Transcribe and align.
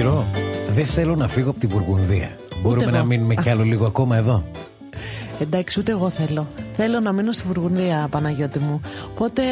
Σπύρο, 0.00 0.24
δεν 0.70 0.86
θέλω 0.86 1.16
να 1.16 1.28
φύγω 1.28 1.50
από 1.50 1.58
τη 1.58 1.66
Βουργουνδία. 1.66 2.36
Μπορούμε 2.62 2.82
εγώ. 2.82 2.96
να 2.96 3.04
μείνουμε 3.04 3.34
κι 3.34 3.48
άλλο 3.50 3.62
λίγο 3.62 3.86
ακόμα 3.86 4.16
εδώ. 4.16 4.44
Εντάξει, 5.40 5.80
ούτε 5.80 5.92
εγώ 5.92 6.10
θέλω. 6.10 6.46
Θέλω 6.76 7.00
να 7.00 7.12
μείνω 7.12 7.32
στη 7.32 7.42
Βουργουνδία, 7.46 8.08
Παναγιώτη 8.10 8.58
μου. 8.58 8.80
Οπότε 9.10 9.42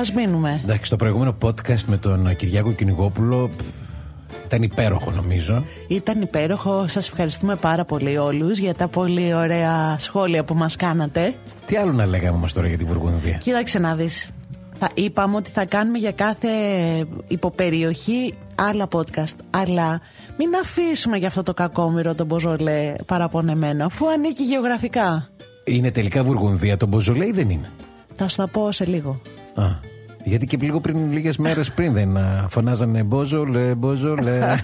ας 0.00 0.12
μείνουμε. 0.12 0.60
Εντάξει, 0.64 0.90
το 0.90 0.96
προηγούμενο 0.96 1.36
podcast 1.42 1.84
με 1.86 1.96
τον 1.96 2.36
Κυριάκο 2.36 2.72
Κυνηγόπουλο 2.72 3.48
π, 3.48 3.60
ήταν 4.46 4.62
υπέροχο 4.62 5.10
νομίζω. 5.10 5.64
Ήταν 5.88 6.20
υπέροχο. 6.20 6.88
Σας 6.88 7.08
ευχαριστούμε 7.08 7.56
πάρα 7.56 7.84
πολύ 7.84 8.16
όλους 8.18 8.58
για 8.58 8.74
τα 8.74 8.88
πολύ 8.88 9.34
ωραία 9.34 9.96
σχόλια 9.98 10.44
που 10.44 10.54
μας 10.54 10.76
κάνατε. 10.76 11.34
Τι 11.66 11.76
άλλο 11.76 11.92
να 11.92 12.06
λέγαμε 12.06 12.38
μας 12.38 12.52
τώρα 12.52 12.68
για 12.68 12.78
τη 12.78 12.84
Βουργουνδία; 12.84 13.36
Κοίταξε 13.36 13.78
να 13.78 13.94
δεις. 13.94 14.28
Θα 14.84 14.90
είπαμε 14.94 15.36
ότι 15.36 15.50
θα 15.50 15.64
κάνουμε 15.64 15.98
για 15.98 16.12
κάθε 16.12 16.48
υποπεριοχή 17.28 18.34
άλλα 18.54 18.88
podcast. 18.92 19.36
Αλλά 19.50 20.00
μην 20.38 20.48
αφήσουμε 20.62 21.16
για 21.16 21.28
αυτό 21.28 21.42
το 21.42 21.54
κακόμοιρο 21.54 22.14
τον 22.14 22.26
Μποζολέ 22.26 22.94
παραπονεμένο, 23.06 23.84
αφού 23.84 24.08
ανήκει 24.08 24.42
γεωγραφικά. 24.42 25.28
Είναι 25.64 25.90
τελικά 25.90 26.22
Βουργουνδία 26.22 26.76
το 26.76 26.86
Μποζολέ 26.86 27.26
ή 27.26 27.30
δεν 27.30 27.50
είναι; 27.50 27.70
Θα 28.16 28.28
σου 28.28 28.36
τα 28.36 28.48
πω 28.48 28.72
σε 28.72 28.84
λίγο. 28.86 29.20
Α, 29.54 29.64
γιατί 30.24 30.46
και 30.46 30.56
λίγο 30.60 30.80
πριν, 30.80 31.12
λίγες 31.12 31.36
μέρες 31.36 31.72
πριν 31.72 31.92
δεν 31.92 32.16
α, 32.16 32.46
φωνάζανε 32.48 33.02
Μποζολέ, 33.02 33.74
Μποζολέ. 33.74 34.38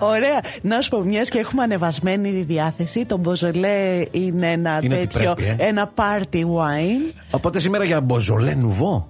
Ωραία. 0.00 0.40
Να 0.62 0.80
σου 0.80 0.90
πω, 0.90 1.00
μιας 1.00 1.28
και 1.28 1.38
έχουμε 1.38 1.62
ανεβασμένη 1.62 2.30
τη 2.30 2.42
διάθεση, 2.42 3.04
το 3.04 3.16
Μποζολέ 3.16 4.04
είναι 4.10 4.50
ένα 4.52 4.80
Είναι 4.82 4.94
ότι 4.94 5.06
τέτοιο. 5.06 5.34
πρέπει, 5.34 5.62
ε. 5.62 5.66
Ένα 5.66 5.92
party 5.94 6.40
wine. 6.40 7.14
Οπότε 7.30 7.60
σήμερα 7.60 7.84
για 7.84 8.00
Μποζολέ 8.00 8.54
Νουβό. 8.54 9.08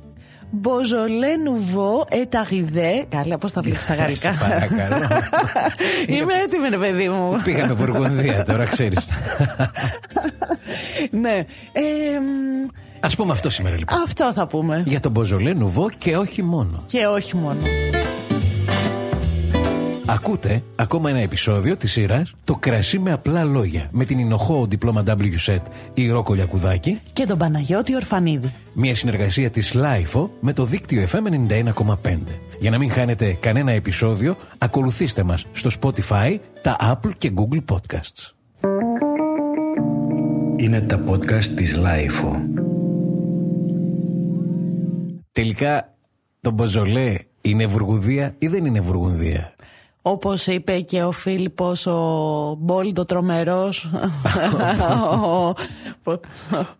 Μποζολέ 0.50 1.32
nouveau 1.46 2.14
est 2.14 2.34
arrivé. 2.34 3.04
Καλά, 3.08 3.38
πώς 3.38 3.52
τα 3.52 3.60
βλέπεις 3.64 3.82
στα 3.82 3.94
γαλλικά. 3.94 4.32
Σε 4.32 4.38
παρακαλώ. 4.38 5.06
Είμαι 6.16 6.32
έτοιμη, 6.44 6.68
ρε 6.68 6.76
παιδί 6.76 7.08
μου. 7.08 7.40
Πήγαμε 7.44 7.72
Βουργουνδία 7.72 8.44
τώρα, 8.44 8.64
ξέρεις. 8.64 9.06
ναι. 11.22 11.44
Ε, 11.72 11.82
μ, 12.20 12.68
Ας 13.00 13.14
πούμε 13.16 13.32
αυτό 13.32 13.50
σήμερα 13.50 13.76
λοιπόν. 13.76 13.98
αυτό 14.06 14.32
θα 14.32 14.46
πούμε. 14.46 14.82
Για 14.86 15.00
τον 15.00 15.12
Μποζολέ 15.12 15.52
Νουβό 15.52 15.90
και 15.98 16.16
όχι 16.16 16.42
μόνο. 16.42 16.82
Και 16.86 17.06
όχι 17.06 17.36
μόνο. 17.36 17.58
Ακούτε 20.08 20.62
ακόμα 20.76 21.10
ένα 21.10 21.18
επεισόδιο 21.18 21.76
της 21.76 21.92
σειράς 21.92 22.34
Το 22.44 22.54
κρασί 22.54 22.98
με 22.98 23.12
απλά 23.12 23.44
λόγια 23.44 23.88
με 23.92 24.04
την 24.04 24.18
Ινοχώ 24.18 24.66
διπλώμα 24.66 25.02
WSET 25.06 25.60
η 25.94 26.10
Ρόκο 26.10 26.34
Λιακουδάκη 26.34 27.00
Και 27.12 27.26
τον 27.26 27.38
Παναγιώτη 27.38 27.94
Ορφανίδη. 27.94 28.52
μια 28.72 28.94
συνεργασία 28.94 29.50
της 29.50 29.72
LIFO 29.74 30.28
με 30.40 30.52
το 30.52 30.64
δίκτυο 30.64 31.06
FM 31.12 31.52
91,5. 32.04 32.18
Για 32.58 32.70
να 32.70 32.78
μην 32.78 32.90
χάνετε 32.90 33.32
κανένα 33.40 33.72
επεισόδιο, 33.72 34.36
ακολουθήστε 34.58 35.22
μας 35.22 35.46
στο 35.52 35.70
Spotify, 35.80 36.38
τα 36.62 36.76
Apple 36.80 37.10
και 37.18 37.32
Google 37.36 37.74
Podcasts. 37.74 38.30
Είναι 40.56 40.80
τα 40.80 41.04
podcast 41.08 41.44
της 41.44 41.78
Lifeo. 41.78 42.40
Τελικά, 45.32 45.94
το 46.40 46.50
Μποζολέ 46.50 47.14
είναι 47.40 47.66
Βουργουδία 47.66 48.34
ή 48.38 48.46
δεν 48.46 48.64
είναι 48.64 48.80
Βουργουνδία. 48.80 49.55
Όπως 50.08 50.46
είπε 50.46 50.80
και 50.80 51.02
ο 51.02 51.12
Φίλιππος 51.12 51.86
ο 51.96 52.56
Μπόλτο 52.58 53.04
τρομερός 53.04 53.90
ο, 55.12 55.54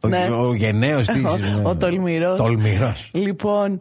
Ο, 0.01 0.09
ναι. 0.09 0.29
ο 0.31 0.55
γενναίος 0.55 1.07
της. 1.07 1.25
Ο- 1.25 1.69
ο 1.69 1.77
τολμηρός. 1.77 2.37
Τολμηρός. 2.39 3.09
Λοιπόν, 3.13 3.81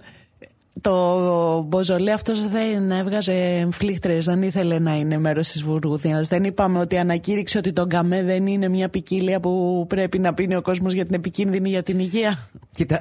το 0.81 1.61
Μποζολέ 1.67 2.11
αυτός 2.11 2.49
δεν 2.49 2.91
έβγαζε 2.91 3.67
φλίχτρες, 3.71 4.25
δεν 4.25 4.41
ήθελε 4.41 4.79
να 4.79 4.95
είναι 4.95 5.17
μέρος 5.17 5.47
της 5.47 5.63
Βουργουδίας. 5.63 6.27
Δεν 6.27 6.43
είπαμε 6.43 6.79
ότι 6.79 6.97
ανακήρυξε 6.97 7.57
ότι 7.57 7.73
το 7.73 7.85
γκαμέ 7.85 8.23
δεν 8.23 8.47
είναι 8.47 8.67
μια 8.67 8.89
ποικίλια 8.89 9.39
που 9.39 9.85
πρέπει 9.89 10.19
να 10.19 10.33
πίνει 10.33 10.55
ο 10.55 10.61
κόσμος 10.61 10.93
για 10.93 11.05
την 11.05 11.13
επικίνδυνη 11.13 11.69
για 11.69 11.83
την 11.83 11.99
υγεία. 11.99 12.49
Κοίτα, 12.71 12.99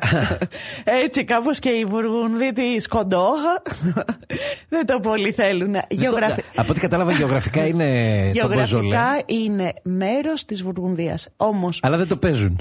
Έτσι 1.04 1.24
κάπως 1.24 1.58
και 1.58 1.68
οι 1.68 1.84
Βουργουνδοί 1.84 2.52
τη 2.52 2.80
Σκοντόχα 2.80 3.62
δεν 4.74 4.86
το 4.86 5.00
πολύ 5.00 5.30
θέλουν. 5.30 5.74
Γεωγραφι... 5.88 6.42
από 6.54 6.70
ό,τι 6.70 6.80
κατάλαβα 6.80 7.12
γεωγραφικά 7.12 7.66
είναι 7.70 8.32
το 8.40 8.48
Μποζολέ. 8.48 8.64
Γεωγραφικά 8.64 9.22
είναι 9.26 9.72
μέρος 9.82 10.44
της 10.44 10.62
Βουργουνδίας. 10.62 11.28
Όμως 11.36 11.78
Αλλά 11.82 11.96
δεν 11.96 12.08
το 12.08 12.16
παίζουν. 12.16 12.60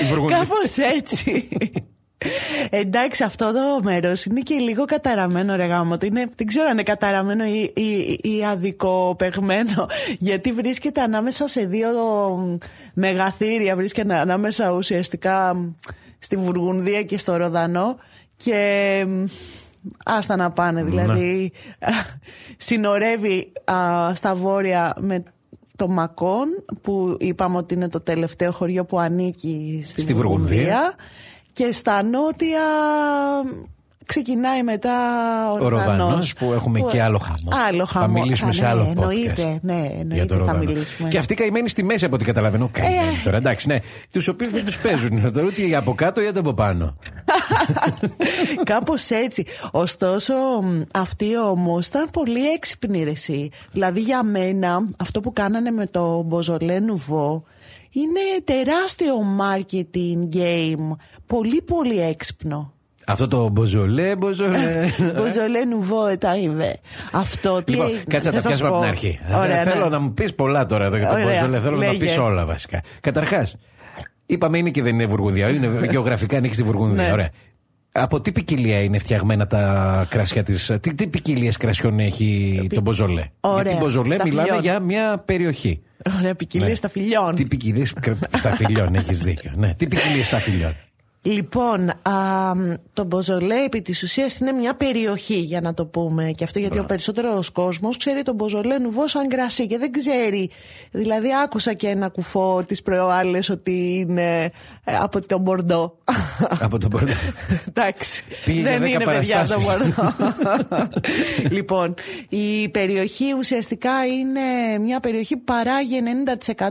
Οι 0.00 0.04
Βουργουνδοί. 0.04 0.34
Κάπως 0.34 0.76
έτσι. 0.96 1.48
Εντάξει, 2.70 3.22
αυτό 3.22 3.52
το 3.52 3.80
μέρος 3.82 4.24
είναι 4.24 4.40
και 4.40 4.54
λίγο 4.54 4.84
καταραμένο, 4.84 5.56
ρε 5.56 5.64
γάμο. 5.66 5.96
Είναι, 6.02 6.26
δεν 6.36 6.46
ξέρω 6.46 6.64
αν 6.66 6.72
είναι 6.72 6.82
καταραμένο 6.82 7.44
ή, 7.44 7.72
ή, 7.74 8.18
ή 8.22 8.44
αδικοπεγμένο. 8.44 9.86
Γιατί 10.18 10.52
βρίσκεται 10.52 11.00
ανάμεσα 11.00 11.48
σε 11.48 11.64
δύο 11.64 11.88
μεγαθύρια. 12.94 13.76
Βρίσκεται 13.76 14.14
ανάμεσα 14.14 14.70
ουσιαστικά 14.70 15.56
στη 16.18 16.36
Βουργουνδία 16.36 17.02
και 17.02 17.18
στο 17.18 17.36
Ροδανό. 17.36 17.96
Και 18.36 19.04
μ, 19.08 19.24
άστα 20.04 20.36
να 20.36 20.50
πάνε. 20.50 20.84
Δηλαδή, 20.84 21.52
συνορεύει 22.56 23.52
α, 23.64 24.14
στα 24.14 24.34
βόρεια 24.34 24.94
με 24.98 25.22
το 25.76 25.88
Μακόν, 25.88 26.64
που 26.80 27.16
είπαμε 27.20 27.56
ότι 27.56 27.74
είναι 27.74 27.88
το 27.88 28.00
τελευταίο 28.00 28.52
χωριό 28.52 28.84
που 28.84 28.98
ανήκει 28.98 29.82
στη, 29.86 30.00
Στη 30.00 30.14
Βουργουνδία. 30.14 30.48
Βουργουνδία. 30.48 30.94
Και 31.56 31.72
στα 31.72 32.02
νότια 32.02 32.60
ξεκινάει 34.06 34.62
μετά 34.62 34.92
ο, 35.52 35.64
Ο 35.64 35.68
Ροδανός 35.68 35.96
Ροδανός, 35.98 36.34
που 36.34 36.52
έχουμε 36.52 36.80
και 36.80 37.02
άλλο 37.02 37.18
χαμό. 37.18 37.50
Άλλο 37.68 37.86
Θα 37.86 37.98
χαμό. 38.00 38.20
μιλήσουμε 38.20 38.50
Α, 38.50 38.52
σε 38.52 38.60
ναι, 38.60 38.66
άλλο 38.68 38.82
podcast. 38.82 38.88
Εννοείται, 39.00 39.58
ναι, 39.62 39.72
για 39.90 39.96
εννοείται 40.00 40.24
το 40.24 40.34
θα 40.34 40.38
Ροδανό. 40.40 40.58
μιλήσουμε. 40.58 41.08
Και 41.08 41.18
αυτοί 41.18 41.34
καημένοι 41.34 41.68
στη 41.68 41.82
μέση 41.82 42.04
από 42.04 42.14
ό,τι 42.14 42.24
καταλαβαίνω. 42.24 42.68
Καημένοι 42.72 42.96
Ε. 42.98 43.20
τώρα, 43.24 43.36
εντάξει, 43.36 43.66
ναι. 43.68 43.78
Τους 44.12 44.28
οποίους 44.28 44.52
δεν 44.52 44.64
τους 44.64 44.78
παίζουν. 44.78 45.32
Τώρα 45.32 45.46
ούτε 45.46 45.76
από 45.76 45.94
κάτω 45.94 46.20
ή 46.20 46.26
από 46.26 46.52
πάνω. 46.54 46.96
Κάπως 48.64 49.10
έτσι. 49.10 49.44
Ωστόσο, 49.70 50.32
μ, 50.62 50.80
αυτοί 50.92 51.38
όμως 51.38 51.86
ήταν 51.86 52.08
πολύ 52.12 52.46
έξυπνοι 52.50 53.04
ρε 53.04 53.10
εσύ. 53.10 53.50
Δηλαδή 53.72 54.00
για 54.00 54.22
μένα, 54.22 54.88
αυτό 54.96 55.20
που 55.20 55.32
κάνανε 55.32 55.70
με 55.70 55.86
το 55.86 56.22
Μποζολέ 56.22 56.78
Νουβό 56.80 57.42
είναι 58.00 58.20
τεράστιο 58.44 59.14
marketing 59.40 60.36
game. 60.36 60.96
Πολύ 61.26 61.62
πολύ 61.62 62.00
έξυπνο. 62.00 62.72
Αυτό 63.06 63.28
το 63.28 63.48
μποζολέ, 63.48 64.16
μποζολέ. 64.16 64.86
Μποζολέ 65.16 65.64
Νουβό 65.64 66.06
ετάιβε. 66.06 66.78
Αυτό 67.12 67.62
τι. 67.62 67.72
Λοιπόν, 67.72 67.90
κάτσε 68.08 68.30
να 68.30 68.34
τα 68.34 68.40
θα 68.40 68.40
σας 68.40 68.44
πιάσουμε 68.44 68.68
από 68.68 68.76
πω. 68.76 68.82
την 68.82 68.90
αρχή. 68.90 69.20
Ωραία, 69.36 69.62
θέλω 69.62 69.84
ναι. 69.84 69.90
να 69.90 69.98
μου 69.98 70.12
πεις 70.12 70.34
πολλά 70.34 70.66
τώρα 70.66 70.84
εδώ 70.84 70.96
για 70.96 71.08
το 71.08 71.14
Ωραία, 71.14 71.24
μποζολέ. 71.24 71.60
Θέλω 71.60 71.76
να 71.76 71.86
λέγε. 71.86 71.98
πεις 71.98 72.16
όλα 72.16 72.46
βασικά. 72.46 72.80
Καταρχάς, 73.00 73.56
είπαμε 74.26 74.58
είναι 74.58 74.70
και 74.70 74.82
δεν 74.82 74.94
είναι 74.94 75.06
Βουργουνδία. 75.06 75.48
Είναι 75.48 75.86
γεωγραφικά 75.90 76.36
ανήκει 76.36 76.54
στη 76.54 76.62
Βουργουνδία. 76.62 77.06
Ναι. 77.06 77.12
Ωραία. 77.12 77.28
Από 77.98 78.20
τι 78.20 78.32
ποικιλία 78.32 78.80
είναι 78.82 78.98
φτιαγμένα 78.98 79.46
τα 79.46 80.06
κρασιά 80.10 80.42
της. 80.42 80.72
Τι, 80.80 80.94
τι 80.94 81.06
ποικιλίες 81.06 81.56
κρασιών 81.56 81.98
έχει 81.98 82.66
το 82.74 82.80
μποζολέ. 82.80 83.24
Ωραία, 83.40 83.62
Γιατί 83.62 83.78
μποζολέ 83.78 84.14
σταφυλιών. 84.14 84.42
μιλάμε 84.44 84.60
για 84.62 84.80
μια 84.80 85.22
περιοχή. 85.24 85.80
Ωραία, 86.18 86.34
ποικιλίες 86.34 86.68
Ναι. 86.68 86.74
στα 86.74 86.88
φιλιών. 86.88 87.34
Τι 87.34 87.44
ποικιλίες 87.44 87.94
σταφυλιών, 88.36 88.94
έχεις 88.94 89.22
δίκιο. 89.22 89.52
Ναι, 89.56 89.74
τι 89.74 89.86
ποικιλίες 89.86 90.26
σταφυλιών. 90.26 90.74
Λοιπόν, 91.26 91.88
α, 91.88 92.52
το 92.92 93.04
Μποζολέ 93.04 93.64
επί 93.64 93.82
της 93.82 94.02
ουσίας 94.02 94.38
είναι 94.38 94.52
μια 94.52 94.74
περιοχή 94.74 95.38
για 95.38 95.60
να 95.60 95.74
το 95.74 95.86
πούμε 95.86 96.30
και 96.36 96.44
αυτό 96.44 96.58
γιατί 96.58 96.78
ο 96.78 96.84
περισσότερος 96.84 97.50
κόσμος 97.50 97.96
ξέρει 97.96 98.22
τον 98.22 98.34
Μποζολέ 98.34 98.78
νουβό 98.78 99.08
σαν 99.08 99.28
κρασί 99.28 99.66
και 99.66 99.78
δεν 99.78 99.90
ξέρει. 99.90 100.50
Δηλαδή 100.90 101.28
άκουσα 101.44 101.72
και 101.72 101.88
ένα 101.88 102.08
κουφό 102.08 102.64
τις 102.66 102.82
προάλλες 102.82 103.48
ότι 103.48 103.96
είναι 103.98 104.50
ε, 104.84 104.96
από 104.96 105.26
τον 105.26 105.40
Μπορντό. 105.40 105.98
Από 106.60 106.78
τον 106.78 106.90
Μπορντό. 106.90 107.12
Εντάξει. 107.68 108.24
Πήγε 108.44 108.60
για 108.60 108.70
δεν 108.70 108.80
δέκα 108.80 108.94
είναι 108.94 109.04
παιδιά 109.04 109.46
το 109.46 109.60
παραστάσεις. 109.66 109.94
Μπορντό. 109.94 110.88
λοιπόν, 111.56 111.94
η 112.28 112.68
περιοχή 112.68 113.34
ουσιαστικά 113.38 114.06
είναι 114.06 114.78
μια 114.80 115.00
περιοχή 115.00 115.36
που 115.36 115.44
παράγει 115.44 116.00
90% 116.68 116.70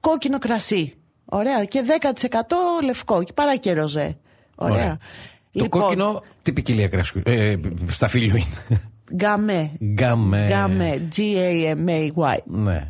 κόκκινο 0.00 0.38
κρασί. 0.38 0.92
Ωραία. 1.28 1.64
Και 1.64 1.82
10% 2.80 2.84
λευκό. 2.84 3.22
Και 3.22 3.32
παρά 3.32 3.56
και 3.56 3.72
ροζέ. 3.72 4.16
Ωραία. 4.54 4.74
Ωραία. 4.74 4.98
Το 5.52 5.64
Λοιπόν, 5.64 5.80
κόκκινο, 5.80 6.22
τι 6.42 6.52
ποικιλία 6.52 6.88
κρασιού. 6.88 7.22
Ε, 7.24 7.56
σταφύλιου 7.90 8.36
είναι. 8.36 8.80
Γκαμέ. 9.14 9.72
Γκάμε. 9.84 10.46
Γκαμέ. 10.48 11.08
G-A-M-A-Y. 11.16 12.36
Ναι. 12.44 12.88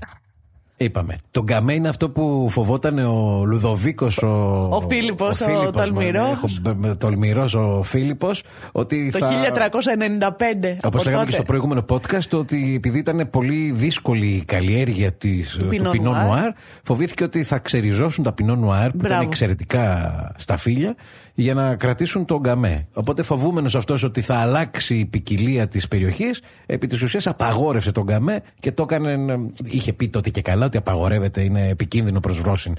Είπαμε. 0.81 1.17
Το 1.31 1.43
γκαμέ 1.43 1.73
είναι 1.73 1.89
αυτό 1.89 2.11
που 2.11 2.47
φοβόταν 2.51 2.99
ο 2.99 3.43
Λουδοβίκος. 3.47 4.19
Ο, 4.23 4.29
Ο 4.71 4.81
Φίλιππος, 4.89 5.41
ο 5.41 5.45
Φίλιππος, 5.45 5.71
τολμηρός. 5.83 6.23
ναι, 6.27 6.31
έχω- 6.31 6.47
με- 6.63 6.75
με- 6.89 6.95
Τολμηρός 6.95 7.55
ο 7.55 7.83
Φίλιππος. 7.83 8.43
Ότι 8.73 9.11
Το 9.13 9.19
θα... 9.19 9.29
1395. 9.29 10.77
Όπως 10.85 11.01
από 11.01 11.05
λέγαμε 11.05 11.11
και 11.11 11.31
τότε. 11.31 11.33
στο 11.33 11.43
προηγούμενο 11.43 11.85
podcast, 11.89 12.39
ότι 12.39 12.75
επειδή 12.77 12.99
ήταν 12.99 13.29
πολύ 13.31 13.71
δύσκολη 13.71 14.27
η 14.27 14.45
καλλιέργεια 14.45 15.13
της, 15.13 15.57
του 15.59 15.69
Pinot 15.71 15.91
Pinot 15.91 16.07
Noir. 16.07 16.49
Noir, 16.49 16.53
φοβήθηκε 16.83 17.25
ότι 17.25 17.43
θα 17.45 17.59
ξεριζώσουν 17.59 18.25
τα 18.25 18.35
Pinot 18.39 18.43
Noir 18.51 18.57
που 18.59 18.65
ήταν 18.65 18.91
Μπράβο. 18.95 19.23
εξαιρετικά 19.23 20.13
στα 20.39 20.57
φύλλα 20.57 20.95
για 21.41 21.55
να 21.55 21.77
κρατήσουν 21.77 22.25
τον 22.25 22.39
γκαμέ. 22.39 22.87
Οπότε 22.93 23.23
φοβούμενος 23.23 23.75
αυτός 23.75 24.03
ότι 24.03 24.21
θα 24.21 24.35
αλλάξει 24.35 24.97
η 24.97 25.05
ποικιλία 25.05 25.69
της 25.69 25.89
περιοχής, 25.89 26.43
επί 26.67 26.87
της 26.87 27.03
ουσίας 27.03 27.27
απαγόρευσε 27.27 27.93
τον 27.93 28.05
γκαμέ 28.05 28.43
και 28.61 28.73
το 28.73 28.83
έκανε. 28.83 29.39
Είχε 29.65 29.93
πει 29.93 30.09
τότε 30.09 30.31
και 30.31 30.43
καλά 30.43 30.67
ότι 30.67 30.77
απαγορεύεται, 30.77 31.43
είναι 31.43 31.69
επικίνδυνο 31.69 32.21
προς 32.21 32.41
βρόσιν. 32.41 32.77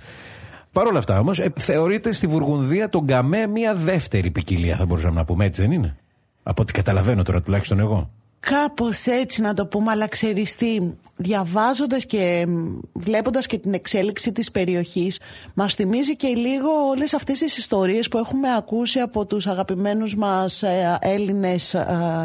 Παρ' 0.72 0.88
όλα 0.88 1.00
αυτά 1.00 1.20
όμως, 1.20 1.42
θεωρείται 1.56 2.12
στη 2.12 2.28
Βουργουνδία 2.28 2.90
τον 2.90 3.04
γκαμέ 3.04 3.48
μια 3.48 3.76
δεύτερη 3.76 4.32
ποικιλία, 4.32 4.76
θα 4.76 4.86
μπορούσαμε 4.86 5.16
να 5.16 5.26
πούμε 5.26 5.46
έτσι, 5.46 5.62
δεν 5.62 5.72
είναι; 5.72 5.96
Από 6.44 6.62
ό,τι 6.62 6.74
καταλαβαίνω 6.74 7.24
τώρα 7.24 7.42
τουλάχιστον 7.42 7.80
εγώ. 7.80 8.10
Κάπως 8.40 9.06
έτσι 9.06 9.42
να 9.42 9.54
το 9.54 9.66
πούμε, 9.66 9.92
αλλά 9.92 10.08
ξέρεις 10.08 10.56
τι, 10.56 10.80
διαβάζοντας 11.16 12.06
και 12.06 12.46
βλέποντας 12.94 13.46
και 13.46 13.58
την 13.58 13.74
εξέλιξη 13.74 14.32
της 14.32 14.52
περιοχής, 14.52 15.20
μας 15.54 15.74
θυμίζει 15.74 16.16
και 16.16 16.28
λίγο 16.28 16.70
όλες 16.90 17.14
αυτές 17.14 17.40
τις 17.40 17.58
ιστορίες 17.58 18.08
που 18.08 18.18
έχουμε 18.18 18.56
ακούσει 18.56 19.00
από 19.00 19.26
τους 19.26 19.48
αγαπημένους 19.48 20.16
μας 20.16 20.64
ε, 20.64 20.98
Έλληνες 21.02 21.76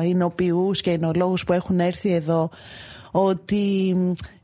εινοποιούς 0.04 0.80
και 0.80 0.90
εινολόγους 0.90 1.44
που 1.44 1.52
έχουν 1.52 1.80
έρθει 1.80 2.12
εδώ, 2.12 2.50
ότι 3.10 3.96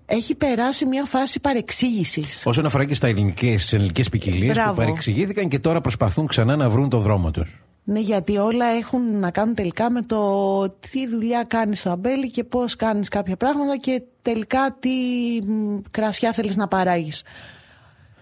έχει 0.06 0.34
περάσει 0.34 0.86
μια 0.86 1.04
φάση 1.04 1.40
παρεξήγησης. 1.40 2.42
Όσον 2.44 2.66
αφορά 2.66 2.84
και 2.84 2.94
στα 2.94 3.06
ελληνικές 3.06 4.08
ποικιλίες 4.10 4.56
που 4.68 4.74
παρεξηγήθηκαν 4.74 5.48
και 5.48 5.58
τώρα 5.58 5.80
προσπαθούν 5.80 6.26
ξανά 6.26 6.56
να 6.56 6.68
βρουν 6.68 6.88
το 6.88 6.98
δρόμο 6.98 7.30
τους. 7.30 7.62
Ναι, 7.90 8.00
γιατί 8.00 8.36
όλα 8.36 8.66
έχουν 8.66 9.18
να 9.18 9.30
κάνουν 9.30 9.54
τελικά 9.54 9.90
με 9.90 10.02
το 10.02 10.20
τι 10.68 11.08
δουλειά 11.08 11.44
κάνεις 11.44 11.78
στο 11.78 11.90
αμπέλι 11.90 12.30
και 12.30 12.44
πώς 12.44 12.76
κάνεις 12.76 13.08
κάποια 13.08 13.36
πράγματα 13.36 13.76
και 13.76 14.02
τελικά 14.22 14.76
τι 14.80 14.90
κρασιά 15.90 16.32
θέλεις 16.32 16.56
να 16.56 16.68
παράγεις. 16.68 17.22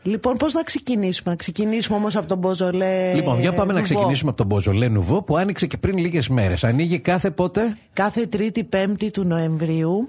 Λοιπόν, 0.02 0.36
πώς 0.36 0.52
να 0.52 0.62
ξεκινήσουμε; 0.62 1.30
Να 1.30 1.36
ξεκινήσουμε 1.36 1.96
όμως 1.96 2.16
από 2.16 2.28
τον 2.28 2.38
Μποζολέ. 2.38 3.14
Λοιπόν, 3.14 3.40
για 3.40 3.52
πάμε 3.52 3.72
να 3.72 3.80
ξεκινήσουμε 3.80 4.28
από 4.28 4.38
τον 4.38 4.46
Μποζολέ 4.46 4.88
Νουβό 4.88 5.22
που 5.22 5.36
άνοιξε 5.36 5.66
και 5.66 5.76
πριν 5.76 5.98
λίγες 5.98 6.28
μέρες. 6.28 6.64
Ανοίγει 6.64 6.98
κάθε 6.98 7.30
πότε; 7.30 7.76
Κάθε 7.92 8.26
Τρίτη-Πέμπτη 8.26 9.10
του 9.10 9.24
Νοεμβρίου. 9.24 10.08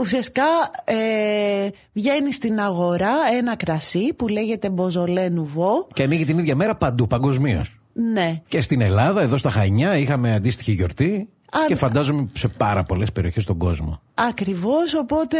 Ουσιαστικά 0.00 0.44
ε, 0.84 1.68
βγαίνει 1.92 2.32
στην 2.32 2.60
αγορά 2.60 3.14
ένα 3.38 3.56
κρασί 3.56 4.12
που 4.12 4.28
λέγεται 4.28 4.70
Μποζολέ 4.70 5.28
Νουβό. 5.28 5.86
Και 5.92 6.02
ανοίγει 6.02 6.24
την 6.24 6.38
ίδια 6.38 6.56
μέρα 6.56 6.76
παντού, 6.76 7.06
παγκοσμίως. 7.06 7.78
Ναι. 7.94 8.40
Και 8.48 8.60
στην 8.60 8.80
Ελλάδα, 8.80 9.20
εδώ 9.20 9.36
στα 9.36 9.50
Χανιά, 9.50 9.96
είχαμε 9.96 10.34
αντίστοιχη 10.34 10.72
γιορτή. 10.72 11.28
Και 11.66 11.74
φαντάζομαι 11.74 12.28
σε 12.36 12.48
πάρα 12.48 12.82
πολλές 12.82 13.12
περιοχές 13.12 13.42
στον 13.42 13.58
κόσμο. 13.58 14.00
Ακριβώς. 14.14 14.94
Οπότε, 14.94 15.38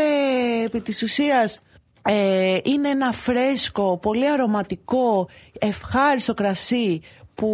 επί 0.65 0.81
της 0.81 1.03
ουσίας, 1.03 1.61
ε, 2.03 2.59
είναι 2.65 2.89
ένα 2.89 3.13
φρέσκο, 3.13 3.99
πολύ 3.99 4.31
αρωματικό, 4.31 5.29
ευχάριστο 5.59 6.35
κρασί 6.35 7.01
που 7.35 7.51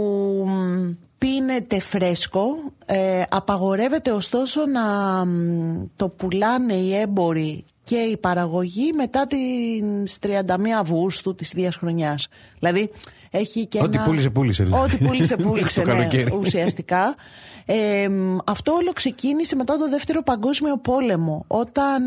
πίνεται 1.18 1.80
φρέσκο. 1.80 2.42
Ε, 2.86 3.22
απαγορεύεται 3.28 4.10
ωστόσο 4.10 4.66
να 4.66 4.82
το 5.96 6.08
πουλάνε 6.08 6.74
οι 6.74 6.94
έμποροι 6.94 7.64
και 7.90 7.96
η 7.96 8.16
παραγωγή 8.16 8.92
μετά 8.92 9.26
τις 9.26 10.18
31 10.22 10.36
Αυγούστου 10.80 11.34
της 11.34 11.52
ίδιας 11.52 11.76
χρονιάς. 11.76 12.28
Δηλαδή 12.58 12.90
έχει 13.30 13.66
και 13.66 13.78
Ό,τι 13.82 13.96
ένα... 13.96 14.04
πούλησε, 14.04 14.30
πούλησε. 14.30 14.68
Ό,τι 14.70 14.96
πούλησε, 14.96 15.36
πούλησε, 15.46 15.82
ναι, 15.82 16.08
ουσιαστικά. 16.38 17.14
Ε, 17.66 18.08
αυτό 18.44 18.72
όλο 18.72 18.92
ξεκίνησε 18.92 19.56
μετά 19.56 19.76
το 19.76 19.88
Δεύτερο 19.88 20.22
Παγκόσμιο 20.22 20.76
Πόλεμο, 20.78 21.44
όταν 21.46 22.02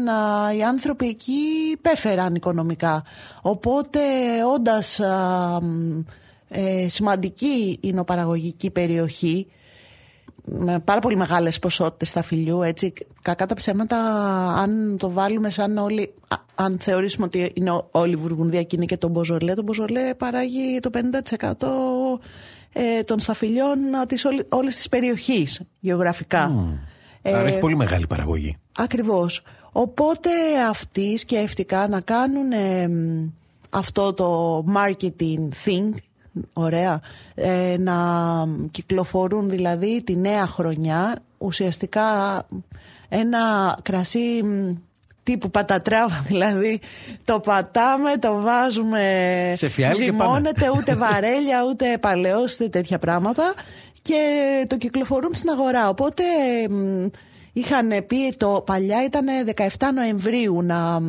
οι 0.57 0.63
άνθρωποι 0.63 1.07
εκεί 1.07 1.41
πέφεραν 1.81 2.35
οικονομικά. 2.35 3.03
Οπότε, 3.41 4.00
όντας 4.56 5.00
ε, 6.50 6.89
σημαντική 6.89 7.77
είναι 7.81 8.03
παραγωγική 8.03 8.71
περιοχή, 8.71 9.47
με 10.45 10.80
πάρα 10.80 11.00
πολύ 11.00 11.15
μεγάλες 11.15 11.59
ποσότητες 11.59 12.07
σταφυλιού, 12.07 12.62
έτσι, 12.62 12.94
κακά 13.21 13.45
τα 13.45 13.56
ψέματα, 13.56 13.97
αν 14.57 14.97
το 15.00 15.12
βάλουμε 15.12 15.50
σαν 15.50 15.77
όλοι, 15.77 16.13
αν 16.56 16.77
θεωρήσουμε 16.80 17.25
ότι 17.25 17.51
είναι 17.53 17.83
όλη 17.91 18.12
η 18.12 18.15
Βουργουνδία 18.15 18.63
και 18.63 18.97
το 18.97 19.07
Μποζολέ, 19.07 19.53
το 19.53 19.63
Μποζολέ 19.63 20.13
παράγει 20.13 20.80
το 20.80 20.89
50% 20.94 22.19
ε, 22.74 23.03
των 23.03 23.19
σταφυλιών 23.19 23.77
της 24.07 24.25
όλη, 24.25 24.45
όλης 24.50 24.75
της 24.75 24.89
περιοχής, 24.89 25.62
γεωγραφικά. 25.80 26.51
Mm. 26.51 27.31
Άρα 27.31 27.47
έχει 27.47 27.59
πολύ 27.59 27.75
μεγάλη 27.75 28.07
παραγωγή. 28.07 28.57
Ακριβώς. 28.77 29.41
Οπότε 29.71 30.30
αυτοί 30.69 31.18
σκέφτηκαν 31.18 31.89
να 31.89 32.01
κάνουν 32.01 32.51
αυτό 33.69 34.13
το 34.13 34.57
marketing 34.75 35.50
thing, 35.65 35.91
Ωραία. 36.53 37.01
Ε, 37.35 37.75
να 37.80 37.95
κυκλοφορούν 38.71 39.50
δηλαδή 39.50 40.03
τη 40.03 40.15
νέα 40.15 40.47
χρονιά 40.47 41.15
ουσιαστικά 41.38 42.03
ένα 43.09 43.77
κρασί 43.81 44.44
τύπου 45.24 45.51
πατατράβα 45.51 46.24
δηλαδή 46.31 46.80
το 47.25 47.39
πατάμε, 47.39 48.18
το 48.18 48.41
βάζουμε 48.41 49.53
σε 49.56 49.94
ζυμώνεται 49.94 50.69
ούτε 50.77 50.95
βαρέλια 50.95 51.65
ούτε 51.69 51.97
παλαιός 51.97 52.53
ούτε 52.53 52.69
τέτοια 52.69 53.00
πράγματα 53.00 53.53
και 54.01 54.21
το 54.68 54.77
κυκλοφορούν 54.77 55.33
στην 55.33 55.50
αγορά 55.50 55.89
οπότε 55.89 56.24
Είχαν 57.54 57.88
πει 58.08 58.34
το 58.38 58.64
παλιά 58.66 59.04
ήταν 59.04 59.26
17 59.56 59.66
Νοεμβρίου 59.94 60.62
να, 60.62 61.00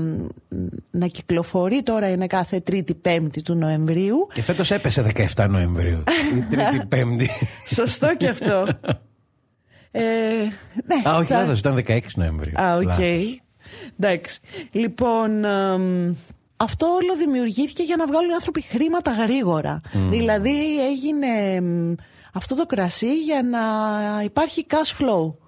να 0.90 1.06
κυκλοφορεί, 1.06 1.82
τώρα 1.82 2.08
είναι 2.08 2.26
κάθε 2.26 2.60
τρίτη 2.60 2.94
Πέμπτη 2.94 3.42
του 3.42 3.54
Νοεμβρίου. 3.54 4.26
Και 4.32 4.42
φέτος 4.42 4.70
έπεσε 4.70 5.12
17 5.36 5.46
Νοεμβρίου, 5.48 6.02
η 6.36 6.56
τρίτη 6.56 6.86
Πέμπτη. 6.86 7.30
Σωστό 7.74 8.16
και 8.16 8.28
αυτό. 8.28 8.66
ε, 9.90 10.02
ναι, 10.84 11.10
Α, 11.10 11.16
όχι 11.16 11.32
θα... 11.32 11.38
λάθος, 11.38 11.58
ήταν 11.58 11.84
16 11.86 12.00
Νοεμβρίου. 12.14 12.60
Α, 12.60 12.76
OK. 12.76 12.92
Okay. 12.98 13.22
Εντάξει. 13.98 14.40
Λοιπόν, 14.70 15.44
αυτό 16.56 16.86
όλο 16.86 17.16
δημιουργήθηκε 17.18 17.82
για 17.82 17.96
να 17.96 18.06
βγάλουν 18.06 18.30
οι 18.30 18.34
άνθρωποι 18.34 18.60
χρήματα 18.60 19.10
γρήγορα. 19.10 19.80
Δηλαδή 20.10 20.86
έγινε 20.86 21.62
αυτό 22.34 22.54
το 22.54 22.66
κρασί 22.66 23.22
για 23.22 23.42
να 23.42 23.60
υπάρχει 24.22 24.66
cash 24.68 25.02
flow 25.02 25.43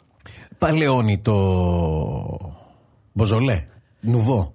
παλαιώνει 0.59 1.19
το 1.19 1.35
Μποζολέ, 3.13 3.65
Νουβό. 4.01 4.55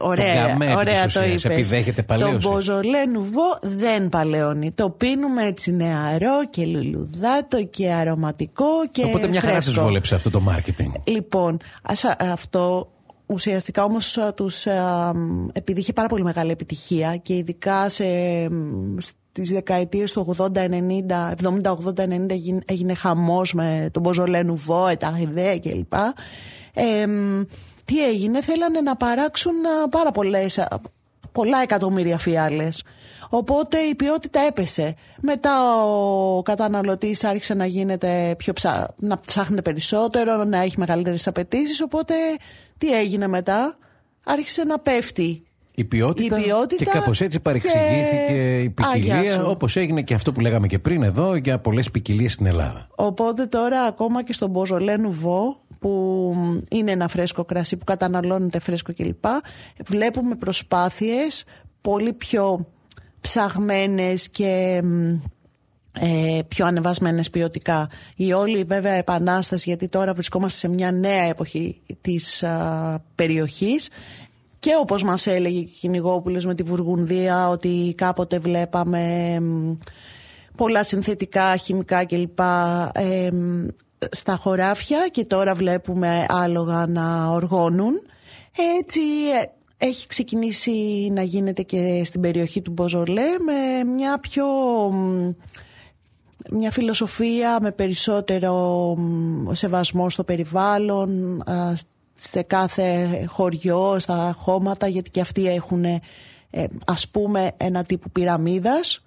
Ωραία, 0.00 0.56
το 0.56 0.76
ωραία 0.78 1.08
το 1.08 1.24
είπες. 1.24 1.44
Επιδέχεται 1.44 2.02
παλαιώσεις. 2.02 2.44
Το 2.44 2.50
Μποζολέ 2.50 3.04
Νουβό 3.12 3.58
δεν 3.62 4.08
παλαιώνει. 4.08 4.72
Το 4.72 4.90
πίνουμε 4.90 5.44
έτσι 5.44 5.72
νεαρό 5.74 6.46
και 6.50 6.66
λουλουδάτο 6.66 7.64
και 7.64 7.92
αρωματικό 7.92 8.66
και 8.90 9.04
Οπότε 9.04 9.26
μια 9.26 9.40
χαρά 9.40 9.60
σας 9.60 9.74
βόλεψε 9.74 10.14
αυτό 10.14 10.30
το 10.30 10.40
μάρκετινγκ. 10.40 10.92
Λοιπόν, 11.04 11.58
αυτό 12.18 12.88
ουσιαστικά 13.26 13.84
όμως 13.84 14.18
τους, 14.34 14.66
επειδή 15.52 15.80
είχε 15.80 15.92
πάρα 15.92 16.08
πολύ 16.08 16.22
μεγάλη 16.22 16.50
επιτυχία 16.50 17.16
και 17.16 17.34
ειδικά 17.34 17.88
σε, 17.88 18.04
τις 19.40 19.50
δεκαετίες 19.50 20.12
του 20.12 20.36
80-90, 20.38 21.34
70-80-90 21.42 22.58
έγινε 22.64 22.94
χαμός 22.94 23.54
με 23.54 23.88
τον 23.92 24.02
Μποζολέ 24.02 24.42
Νουβό, 24.42 24.96
τα 24.98 25.16
ιδέα 25.20 25.58
κλπ. 25.58 25.92
Ε, 26.74 27.06
τι 27.84 28.04
έγινε, 28.04 28.42
θέλανε 28.42 28.80
να 28.80 28.96
παράξουν 28.96 29.54
πάρα 29.90 30.10
πολλές, 30.10 30.68
πολλά 31.32 31.62
εκατομμύρια 31.62 32.18
φιάλες. 32.18 32.82
Οπότε 33.28 33.78
η 33.78 33.94
ποιότητα 33.94 34.40
έπεσε. 34.40 34.94
Μετά 35.20 35.84
ο 35.84 36.42
καταναλωτής 36.42 37.24
άρχισε 37.24 37.54
να 37.54 37.66
γίνεται 37.66 38.34
πιο 38.38 38.52
ψά... 38.52 38.94
να 38.96 39.20
ψάχνεται 39.20 39.62
περισσότερο, 39.62 40.44
να 40.44 40.58
έχει 40.58 40.78
μεγαλύτερες 40.78 41.26
απαιτήσεις. 41.26 41.80
Οπότε 41.80 42.14
τι 42.78 42.92
έγινε 42.98 43.26
μετά, 43.26 43.76
άρχισε 44.24 44.64
να 44.64 44.78
πέφτει 44.78 45.47
η 45.78 45.84
ποιότητα, 45.84 46.40
και 46.76 46.84
κάπως 46.84 47.20
έτσι 47.20 47.40
παρεξηγήθηκε 47.40 48.60
η 48.60 48.70
ποικιλία, 48.70 49.46
όπως 49.46 49.76
έγινε 49.76 50.02
και 50.02 50.14
αυτό 50.14 50.32
που 50.32 50.40
λέγαμε 50.40 50.66
και 50.66 50.78
πριν 50.78 51.02
εδώ 51.02 51.34
για 51.34 51.58
πολλές 51.58 51.90
ποικιλίες 51.90 52.32
στην 52.32 52.46
Ελλάδα. 52.46 52.86
Οπότε 52.94 53.46
τώρα 53.46 53.82
ακόμα 53.82 54.24
και 54.24 54.32
στον 54.32 54.50
Μποζολέ 54.50 54.96
Νουβό, 54.96 55.56
που 55.78 56.34
είναι 56.70 56.90
ένα 56.90 57.08
φρέσκο 57.08 57.44
κρασί 57.44 57.76
που 57.76 57.84
καταναλώνεται 57.84 58.60
φρέσκο 58.60 58.92
κλπ. 58.94 59.24
Βλέπουμε 59.86 60.34
προσπάθειες 60.34 61.44
πολύ 61.80 62.12
πιο 62.12 62.66
ψαγμένες 63.20 64.28
και 64.28 64.82
ε, 65.92 66.40
πιο 66.48 66.66
ανεβασμένες 66.66 67.30
ποιοτικά. 67.30 67.90
Η 68.16 68.32
όλη 68.32 68.64
βέβαια 68.64 68.92
επανάσταση, 68.92 69.62
γιατί 69.68 69.88
τώρα 69.88 70.12
βρισκόμαστε 70.12 70.58
σε 70.58 70.68
μια 70.68 70.92
νέα 70.92 71.22
εποχή 71.22 71.80
της 72.00 72.42
α, 72.42 73.02
περιοχής, 73.14 73.88
και 74.58 74.70
όπως 74.80 75.02
μας 75.02 75.26
έλεγε 75.26 75.60
και 75.60 75.70
η 75.70 75.78
Κυνηγόπουλος 75.80 76.44
με 76.44 76.54
τη 76.54 76.62
Βουργουνδία 76.62 77.48
ότι 77.48 77.94
κάποτε 77.96 78.38
βλέπαμε 78.38 79.36
πολλά 80.56 80.84
συνθετικά, 80.84 81.56
χημικά 81.56 82.04
κλπ 82.04 82.38
ε, 82.92 83.28
στα 84.10 84.36
χωράφια 84.36 85.08
και 85.10 85.24
τώρα 85.24 85.54
βλέπουμε 85.54 86.26
άλογα 86.28 86.86
να 86.86 87.30
οργώνουν. 87.30 87.92
Έτσι 88.78 89.00
ε, 89.40 89.86
έχει 89.86 90.06
ξεκινήσει 90.06 91.08
να 91.12 91.22
γίνεται 91.22 91.62
και 91.62 92.02
στην 92.04 92.20
περιοχή 92.20 92.62
του 92.62 92.70
Μποζολέ 92.70 93.38
με 93.44 93.84
μια 93.84 94.18
πιο 94.18 94.44
μια 96.50 96.70
φιλοσοφία 96.70 97.58
με 97.60 97.72
περισσότερο 97.72 98.54
μ, 98.98 99.52
σεβασμό 99.52 100.10
στο 100.10 100.24
περιβάλλον, 100.24 101.40
α, 101.40 101.74
σε 102.18 102.42
κάθε 102.42 103.08
χωριό, 103.28 103.96
στα 103.98 104.34
χώματα, 104.38 104.86
γιατί 104.86 105.10
και 105.10 105.20
αυτοί 105.20 105.46
έχουν 105.48 105.84
ε, 106.50 106.66
ας 106.86 107.08
πούμε 107.08 107.50
ένα 107.56 107.84
τύπου 107.84 108.10
πυραμίδας. 108.10 109.02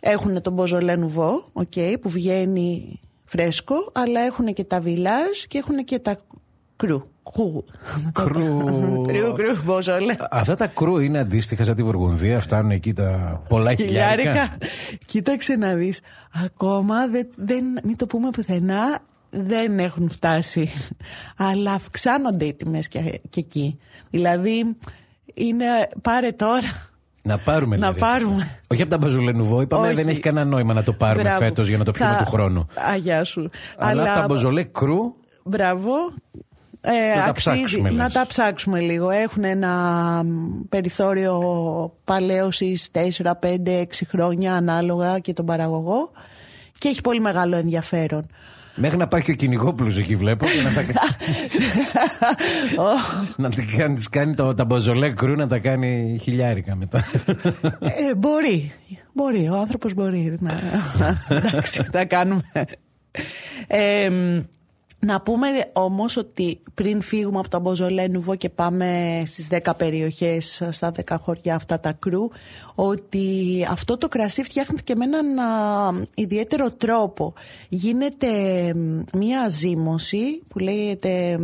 Έχουν 0.00 0.42
τον 0.42 0.52
Μποζολέ 0.52 0.96
Νουβό, 0.96 1.44
okay, 1.52 1.94
που 2.00 2.08
βγαίνει 2.08 3.00
φρέσκο, 3.24 3.74
αλλά 3.92 4.20
έχουν 4.20 4.54
και 4.54 4.64
τα 4.64 4.80
βιλάζ 4.80 5.42
και 5.48 5.58
έχουν 5.58 5.84
και 5.84 5.98
τα 5.98 6.20
κρου. 6.76 7.10
Κρου. 7.32 7.64
Κρου. 8.12 8.62
κρου, 9.06 9.32
κρου, 9.32 9.62
Μποζολέ. 9.64 10.16
Αυτά 10.30 10.56
τα 10.56 10.66
κρού 10.66 10.98
είναι 10.98 11.18
αντίστοιχα 11.18 11.64
σαν 11.64 11.74
τη 11.74 11.82
Βουργουνδία, 11.82 12.40
φτάνουν 12.40 12.70
εκεί 12.70 12.92
τα 12.92 13.42
πολλά 13.48 13.74
χιλιάρικα. 13.74 14.30
Χιλιάρικα. 14.30 14.56
Κοίταξε 15.06 15.56
να 15.56 15.74
δεις. 15.74 16.00
Ακόμα 16.44 17.06
δεν, 17.06 17.28
δεν, 17.36 17.64
μην 17.84 17.96
το 17.96 18.06
πούμε 18.06 18.30
πουθενά, 18.30 18.98
δεν 19.34 19.78
έχουν 19.78 20.10
φτάσει. 20.10 20.70
Αλλά 21.36 21.72
αυξάνονται 21.72 22.44
οι 22.44 22.54
τιμές 22.54 22.88
και, 22.88 23.20
και 23.30 23.40
εκεί. 23.40 23.78
Δηλαδή, 24.10 24.76
είναι 25.34 25.64
πάρε 26.02 26.30
τώρα. 26.32 26.90
Να 27.22 27.38
πάρουμε 27.38 27.76
Να 27.76 27.92
δηλαδή. 27.92 28.00
πάρουμε. 28.00 28.58
Όχι 28.66 28.82
από 28.82 28.90
τα 28.90 28.98
μπαζολενουβό, 28.98 29.60
είπαμε 29.60 29.86
Όχι. 29.86 29.94
δεν 29.96 30.08
έχει 30.08 30.20
κανένα 30.20 30.46
νόημα 30.50 30.72
να 30.74 30.82
το 30.82 30.92
πάρουμε 30.92 31.22
Μπράβο. 31.22 31.38
φέτος 31.38 31.68
για 31.68 31.78
να 31.78 31.84
το 31.84 31.90
πιούμε 31.90 32.10
Θα- 32.12 32.24
του 32.24 32.30
χρόνου. 32.30 32.66
Αγιά 32.92 33.24
σου. 33.24 33.50
Αλλά, 33.78 34.02
από 34.12 34.20
τα 34.20 34.26
μπαζολέ 34.26 34.62
κρού 34.62 35.14
Μπράβο. 35.44 35.92
Ε, 36.80 36.90
Να 37.16 37.22
τα 37.22 37.28
αξίζει 37.28 37.56
ψάξουμε, 37.56 37.90
να 37.90 38.02
λες. 38.04 38.12
τα 38.12 38.26
ψάξουμε 38.26 38.80
λίγο. 38.80 39.10
Έχουν 39.10 39.44
ένα 39.44 39.76
μ, 40.24 40.60
περιθώριο 40.68 41.40
παλαίωσης 42.04 42.88
4, 42.92 43.34
5, 43.38 43.78
6 43.80 44.04
χρόνια 44.08 44.54
ανάλογα 44.54 45.18
και 45.18 45.32
τον 45.32 45.46
παραγωγό 45.46 46.10
και 46.78 46.88
έχει 46.88 47.00
πολύ 47.00 47.20
μεγάλο 47.20 47.56
ενδιαφέρον. 47.56 48.26
Μέχρι 48.74 48.96
να 48.96 49.08
πάει 49.08 49.22
και 49.22 49.30
ο 49.30 49.34
κυνηγόπουλο 49.34 49.94
εκεί, 49.98 50.16
βλέπω. 50.16 50.46
Και 50.46 50.62
να, 50.62 50.72
τα... 50.72 50.84
να 53.36 53.50
την 53.50 53.76
κάνει, 53.76 53.94
τις 53.94 54.08
κάνει 54.08 54.34
το, 54.34 54.54
τα 54.54 54.64
μποζολέ 54.64 55.10
κρού 55.10 55.32
να 55.36 55.46
τα 55.46 55.58
κάνει 55.58 56.18
χιλιάρικα 56.22 56.74
μετά. 56.76 57.04
Ε, 57.80 58.14
μπορεί. 58.16 58.72
Μπορεί. 59.12 59.48
Ο 59.48 59.56
άνθρωπος 59.56 59.94
μπορεί. 59.94 60.36
Να, 60.40 60.60
εντάξει, 61.28 61.84
τα 61.90 62.04
κάνουμε. 62.04 62.42
Ε, 63.66 64.10
μ, 64.10 64.40
να 65.06 65.20
πούμε 65.20 65.48
όμως 65.72 66.16
ότι 66.16 66.60
πριν 66.74 67.02
φύγουμε 67.02 67.38
από 67.38 67.48
το 67.48 67.60
Μποζολέ 67.60 68.08
Νουβό 68.08 68.34
και 68.34 68.48
πάμε 68.48 69.22
στις 69.26 69.48
10 69.50 69.72
περιοχές, 69.76 70.62
στα 70.70 70.92
10 71.06 71.16
χωριά 71.20 71.54
αυτά 71.54 71.80
τα 71.80 71.92
κρού, 71.92 72.28
ότι 72.74 73.26
αυτό 73.70 73.98
το 73.98 74.08
κρασί 74.08 74.42
φτιάχνεται 74.42 74.82
και 74.82 74.94
με 74.94 75.04
έναν 75.04 75.38
α, 75.38 76.06
ιδιαίτερο 76.14 76.70
τρόπο. 76.70 77.34
Γίνεται 77.68 78.28
μ, 78.74 79.00
μία 79.18 79.48
ζύμωση 79.48 80.42
που 80.48 80.58
λέγεται 80.58 81.38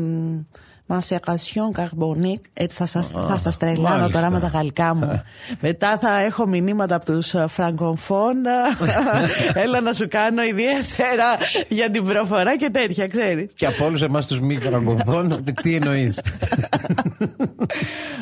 μ, 0.88 0.94
Macération 0.94 1.80
carbonique. 1.80 2.42
Έτσι 2.52 2.76
θα 2.76 2.86
σας, 2.86 3.08
θα 3.08 3.38
σας 3.42 3.56
τρελάνω 3.56 3.88
μάλιστα. 3.88 4.10
τώρα 4.12 4.30
με 4.30 4.40
τα 4.40 4.46
γαλλικά 4.46 4.94
μου. 4.94 5.22
Μετά 5.60 5.98
θα 5.98 6.20
έχω 6.20 6.46
μηνύματα 6.46 6.94
από 6.94 7.04
τους 7.04 7.34
ε, 7.34 7.46
φραγκοφών. 7.48 8.34
Έλα 9.64 9.80
να 9.80 9.92
σου 9.92 10.08
κάνω 10.08 10.42
ιδιαίτερα 10.42 11.36
για 11.68 11.90
την 11.90 12.04
προφορά 12.04 12.56
και 12.56 12.70
τέτοια, 12.70 13.06
ξέρεις. 13.06 13.52
και 13.54 13.66
από 13.66 13.84
όλους 13.84 14.02
εμάς 14.02 14.26
τους 14.26 14.40
μη 14.40 14.56
φραγκοφών, 14.56 15.44
τι 15.62 15.74
εννοείς; 15.74 16.18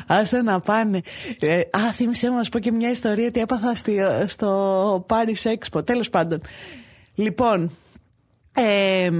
Άστε 0.06 0.42
να 0.42 0.60
πάνε. 0.60 1.00
Ε, 1.40 1.58
α, 1.58 1.92
θύμισε 1.94 2.30
μου 2.30 2.36
να 2.36 2.42
σου 2.42 2.50
πω 2.50 2.58
και 2.58 2.72
μια 2.72 2.90
ιστορία 2.90 3.30
τι 3.30 3.40
έπαθα 3.40 3.74
στη, 3.74 3.98
στο 4.26 5.06
Paris 5.08 5.52
Expo. 5.52 5.86
Τέλος 5.86 6.10
πάντων. 6.10 6.40
Λοιπόν, 7.14 7.70
ε, 8.52 9.10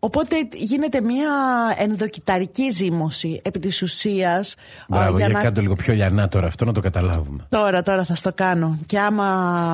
οπότε 0.00 0.36
γίνεται 0.52 1.00
μια 1.00 1.30
ενδοκυταρική 1.76 2.70
ζύμωση 2.70 3.40
επί 3.44 3.58
της 3.58 3.82
ουσίας. 3.82 4.54
α, 4.54 4.56
Μπράβο, 4.88 5.16
για, 5.18 5.28
να- 5.28 5.42
κάτω 5.42 5.60
λίγο 5.60 5.74
πιο 5.74 5.94
λιανά 5.94 6.28
τώρα 6.28 6.46
αυτό 6.46 6.64
να 6.64 6.72
το 6.72 6.80
καταλάβουμε. 6.80 7.46
Τώρα, 7.48 7.82
τώρα 7.82 8.04
θα 8.04 8.14
στο 8.14 8.32
κάνω. 8.32 8.78
Και 8.86 8.98
άμα 8.98 9.26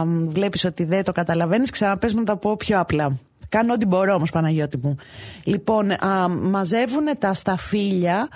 μ, 0.07 0.29
βλέπεις 0.29 0.65
ότι 0.65 0.85
δεν 0.85 1.05
το 1.05 1.13
καταλαβαίνεις, 1.13 1.71
ξαναπες 1.71 2.13
μου 2.13 2.19
να 2.19 2.25
τα 2.25 2.37
πω 2.37 2.57
πιο 2.57 2.81
απλά. 2.81 3.19
Κάνω 3.49 3.73
ό,τι 3.73 3.87
μπορώ 3.87 4.15
όμως 4.15 4.31
Παναγιώτη 4.31 4.77
μου. 4.83 4.97
Λοιπόν, 5.45 5.91
α, 5.91 6.29
μαζεύουν 6.29 7.05
τα 7.19 7.35
σταφύλια 7.35 8.29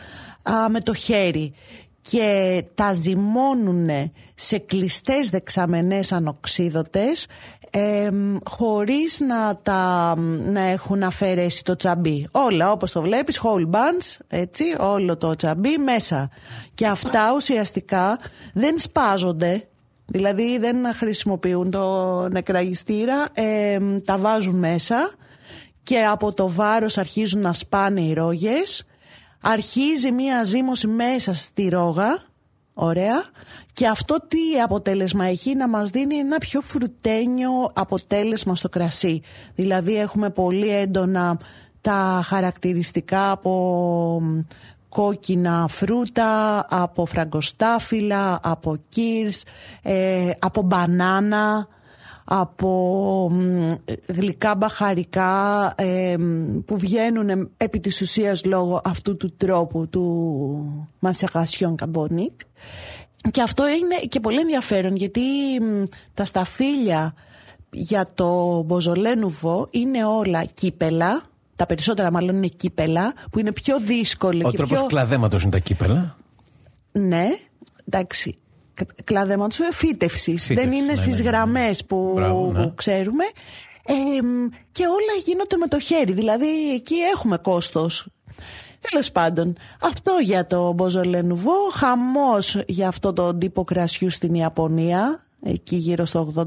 α, 0.43 0.69
με 0.71 0.81
το 0.81 0.95
χέρι 0.95 1.55
και 2.03 2.65
τα 2.75 2.93
ζυμώνουν 2.93 3.89
σε 4.35 4.59
κλειστές 4.59 5.31
δεξαμενές 5.31 6.13
ανοξίδωτες 6.13 7.27
ε, 7.71 8.11
μ, 8.11 8.37
χωρίς 8.49 9.21
να, 9.21 9.57
τα, 9.63 10.15
να 10.45 10.61
έχουν 10.61 11.03
αφαιρέσει 11.03 11.65
το 11.65 11.77
τσαμπί. 11.77 12.29
Όλα 12.31 12.71
όπως 12.73 12.93
το 12.93 13.03
βλέπεις, 13.03 13.41
whole 13.43 13.71
bunch, 13.71 14.17
έτσι, 14.29 14.65
όλο 14.79 15.17
το 15.17 15.35
τσαμπί 15.35 15.79
μέσα. 15.79 16.31
Και 16.75 16.87
αυτά 16.87 17.33
ουσιαστικά 17.37 18.19
δεν 18.55 18.79
σπάζονται, 18.79 19.69
δηλαδή 20.07 20.59
δεν 20.59 20.77
χρησιμοποιούν 20.95 21.71
το 21.71 22.29
νεκραγιστήρα, 22.29 23.29
ε, 23.33 23.79
μ, 23.81 23.97
τα 24.05 24.19
βάζουν 24.19 24.59
μέσα 24.59 25.11
και 25.83 26.05
από 26.05 26.35
το 26.35 26.49
βάρος 26.49 26.99
αρχίζουν 26.99 27.41
να 27.41 27.53
σπάνε 27.53 28.01
οι 28.01 28.13
ρόγες. 28.13 28.85
Αρχίζει 29.41 30.13
μία 30.13 30.43
ζύμωση 30.43 30.87
μέσα 30.87 31.35
στη 31.35 31.69
ρόγα, 31.69 32.23
ωραία, 32.81 33.25
και 33.73 33.87
αυτό 33.87 34.17
τι 34.29 34.61
αποτέλεσμα 34.65 35.25
έχει; 35.25 35.55
Να 35.55 35.69
μας 35.69 35.91
δίνει 35.91 36.17
ένα 36.17 36.39
πιο 36.39 36.61
φρουτένιο 36.61 37.71
αποτέλεσμα 37.73 38.55
στο 38.57 38.69
κρασί. 38.69 39.23
Δηλαδή 39.55 39.97
έχουμε 39.97 40.31
πολύ 40.31 40.69
έντονα 40.69 41.39
τα 41.81 42.21
χαρακτηριστικά 42.25 43.31
από 43.31 44.21
μ, 44.23 44.39
κόκκινα 44.89 45.67
φρούτα, 45.69 46.67
από 46.71 47.07
φραγκοστάφυλλα, 47.07 48.41
από 48.43 48.77
κύρς, 48.89 49.43
ε, 49.83 50.31
από 50.39 50.63
μπανάνα, 50.63 51.69
από 52.33 53.29
μ, 53.33 53.75
γλυκά 54.07 54.55
μπαχαρικά 54.55 55.73
ε, 55.77 56.17
μ, 56.19 56.59
που 56.65 56.79
βγαίνουν 56.79 57.51
επί 57.57 57.81
της 57.81 58.01
ουσίας 58.01 58.45
λόγω 58.45 58.81
αυτού 58.85 59.17
του 59.17 59.33
τρόπου 59.37 59.89
του 59.89 60.89
macération 61.01 61.75
carbonique. 61.83 62.41
Και 63.31 63.43
αυτό 63.43 63.69
είναι 63.69 63.95
και 64.09 64.21
πολύ 64.21 64.39
ενδιαφέρον 64.41 64.97
γιατί 64.97 65.21
μ, 65.61 65.83
τα 66.15 66.25
σταφύλια 66.25 67.15
για 67.71 68.11
το 68.15 68.63
Μποζολέ 68.63 69.15
Νουβό 69.15 69.69
είναι 69.71 70.05
όλα 70.05 70.45
κύπελα, 70.45 71.23
τα 71.57 71.67
περισσότερα 71.67 72.11
μάλλον 72.11 72.37
είναι 72.37 72.47
κύπελα, 72.47 73.13
που 73.31 73.39
είναι 73.39 73.53
πιο 73.53 73.81
δύσκολο 73.81 74.47
Ο 74.47 74.51
και 74.51 74.57
τρόπος 74.57 74.79
πιο... 74.79 74.87
κλαδέματος 74.87 75.43
είναι 75.43 75.51
τα 75.51 75.59
κύπελα. 75.59 76.17
Ναι, 76.93 77.27
εντάξει. 77.85 78.39
Κλαδέματο 79.05 79.55
φύτευσης. 79.73 80.45
Φύτευσης, 80.45 80.57
Δεν 80.57 80.73
είναι 80.73 80.87
ναι, 80.93 80.95
στις 80.95 81.07
ναι, 81.11 81.17
ναι, 81.17 81.23
ναι. 81.23 81.29
γραμμές 81.29 81.85
που, 81.85 82.13
Μπράβο, 82.15 82.53
ναι. 82.53 82.63
που 82.63 82.75
ξέρουμε. 82.75 83.25
Ε, 83.87 84.23
μ, 84.23 84.49
και 84.73 84.83
όλα 84.87 85.23
γίνονται 85.25 85.57
με 85.57 85.67
το 85.67 85.81
χέρι. 85.81 86.13
Δηλαδή 86.13 86.73
εκεί 86.75 86.95
έχουμε 87.15 87.39
κόστος. 87.39 88.07
Τέλος 88.91 89.11
πάντων, 89.13 89.57
αυτό 89.81 90.13
για 90.23 90.47
το 90.47 90.73
Μποζολέ 90.73 91.23
Νουβό. 91.23 91.71
Χαμός 91.73 92.63
για 92.67 92.89
αυτό 92.89 93.13
το 93.13 93.35
τύπο 93.35 93.65
κρασιού 93.65 94.11
στην 94.11 94.35
Ιαπωνία. 94.35 95.25
Εκεί 95.43 95.77
γύρω 95.77 96.07
στο 96.07 96.33
80-90. 96.37 96.47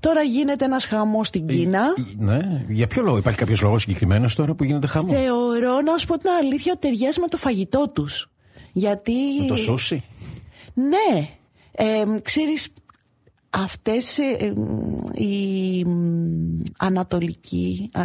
Τώρα 0.00 0.22
γίνεται 0.22 0.64
ένας 0.64 0.84
χαμός 0.86 1.26
στην 1.26 1.46
Κίνα. 1.46 1.78
Ε, 1.78 2.24
Ναι. 2.24 2.64
Για 2.68 2.86
ποιο 2.86 3.02
λόγο, 3.02 3.16
υπάρχει 3.16 3.38
κάποιος 3.38 3.60
λόγος 3.60 3.80
συγκεκριμένος 3.80 4.34
τώρα 4.34 4.54
που 4.54 4.64
γίνεται 4.64 4.86
χαμός; 4.86 5.16
Θεωρώ, 5.16 5.80
να 5.80 5.98
σου 5.98 6.06
πω 6.06 6.18
την 6.18 6.30
αλήθεια, 6.40 6.72
ότι 6.76 6.88
ταιριάζει 6.88 7.20
με 7.20 7.26
το 7.28 7.36
φαγητό 7.36 7.88
τους. 7.88 8.30
Γιατί... 8.72 9.12
Με 9.40 9.46
το 9.46 9.56
σούσι; 9.56 10.02
Ναι. 10.76 11.28
Ε, 11.72 12.04
ξέρεις, 12.22 12.72
αυτές 13.50 14.18
ε, 14.18 14.22
ε, 14.38 14.52
οι 15.22 15.84
μ, 15.84 16.62
ανατολικοί, 16.78 17.90
α, 17.92 18.04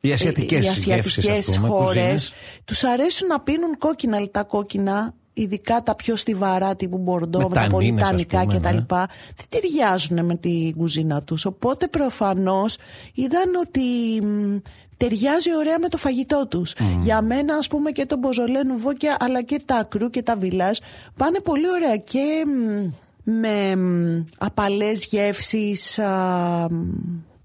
Οι 0.00 0.12
ασιατικές 0.12 0.66
οι 0.66 0.68
γεύσεις, 0.80 1.18
ασιατικές 1.18 1.56
α 1.56 1.60
πούμε. 1.60 1.68
χώρες 1.68 1.86
κουζίνες. 1.94 2.32
τους 2.64 2.84
αρέσουν 2.84 3.26
να 3.28 3.40
πίνουν 3.40 3.78
κόκκινα, 3.78 4.16
αλλά 4.16 4.30
τα 4.30 4.42
κόκκινα, 4.42 5.14
ειδικά 5.34 5.82
τα 5.82 5.94
πιο 5.94 6.16
στιβαρά 6.16 6.76
τύπου 6.76 6.98
μπορντό, 6.98 7.38
Με 7.38 7.44
με, 7.48 7.54
τα 7.54 7.66
πολύ 7.70 7.70
τανίνες, 7.70 8.02
ας 8.02 8.08
τανικά 8.10 8.40
πούμε, 8.40 8.54
κτλ. 8.58 8.76
ναι. 8.76 9.04
Δεν 9.36 9.46
ταιριάζουν 9.48 10.24
με 10.24 10.36
την 10.36 10.76
κουζίνα 10.76 11.22
τους. 11.22 11.44
Οπότε 11.44 11.88
προφανώς 11.88 12.76
είδαν 13.14 13.54
ότι 13.60 13.80
μ, 14.26 14.56
ταιριάζει 14.96 15.56
ωραία 15.56 15.78
με 15.78 15.88
το 15.88 15.96
φαγητό 15.96 16.46
τους. 16.48 16.74
Για 17.02 17.22
μένα 17.22 17.54
ας 17.54 17.66
πούμε 17.66 17.90
και 17.90 18.06
το 18.06 18.16
μποζολέ 18.16 18.62
νουβόκια 18.62 19.16
αλλά 19.20 19.42
και 19.42 19.62
τα 19.64 19.86
κρού 19.88 20.10
και 20.10 20.22
τα 20.22 20.36
βιλάζ 20.36 20.78
πάνε 21.16 21.40
πολύ 21.40 21.70
ωραία 21.70 21.96
και 21.96 22.44
μ, 22.46 22.90
με 23.30 23.76
μ, 23.76 24.24
απαλές 24.38 25.04
γεύσεις 25.04 25.98
α, 25.98 26.66
μ, 26.70 26.84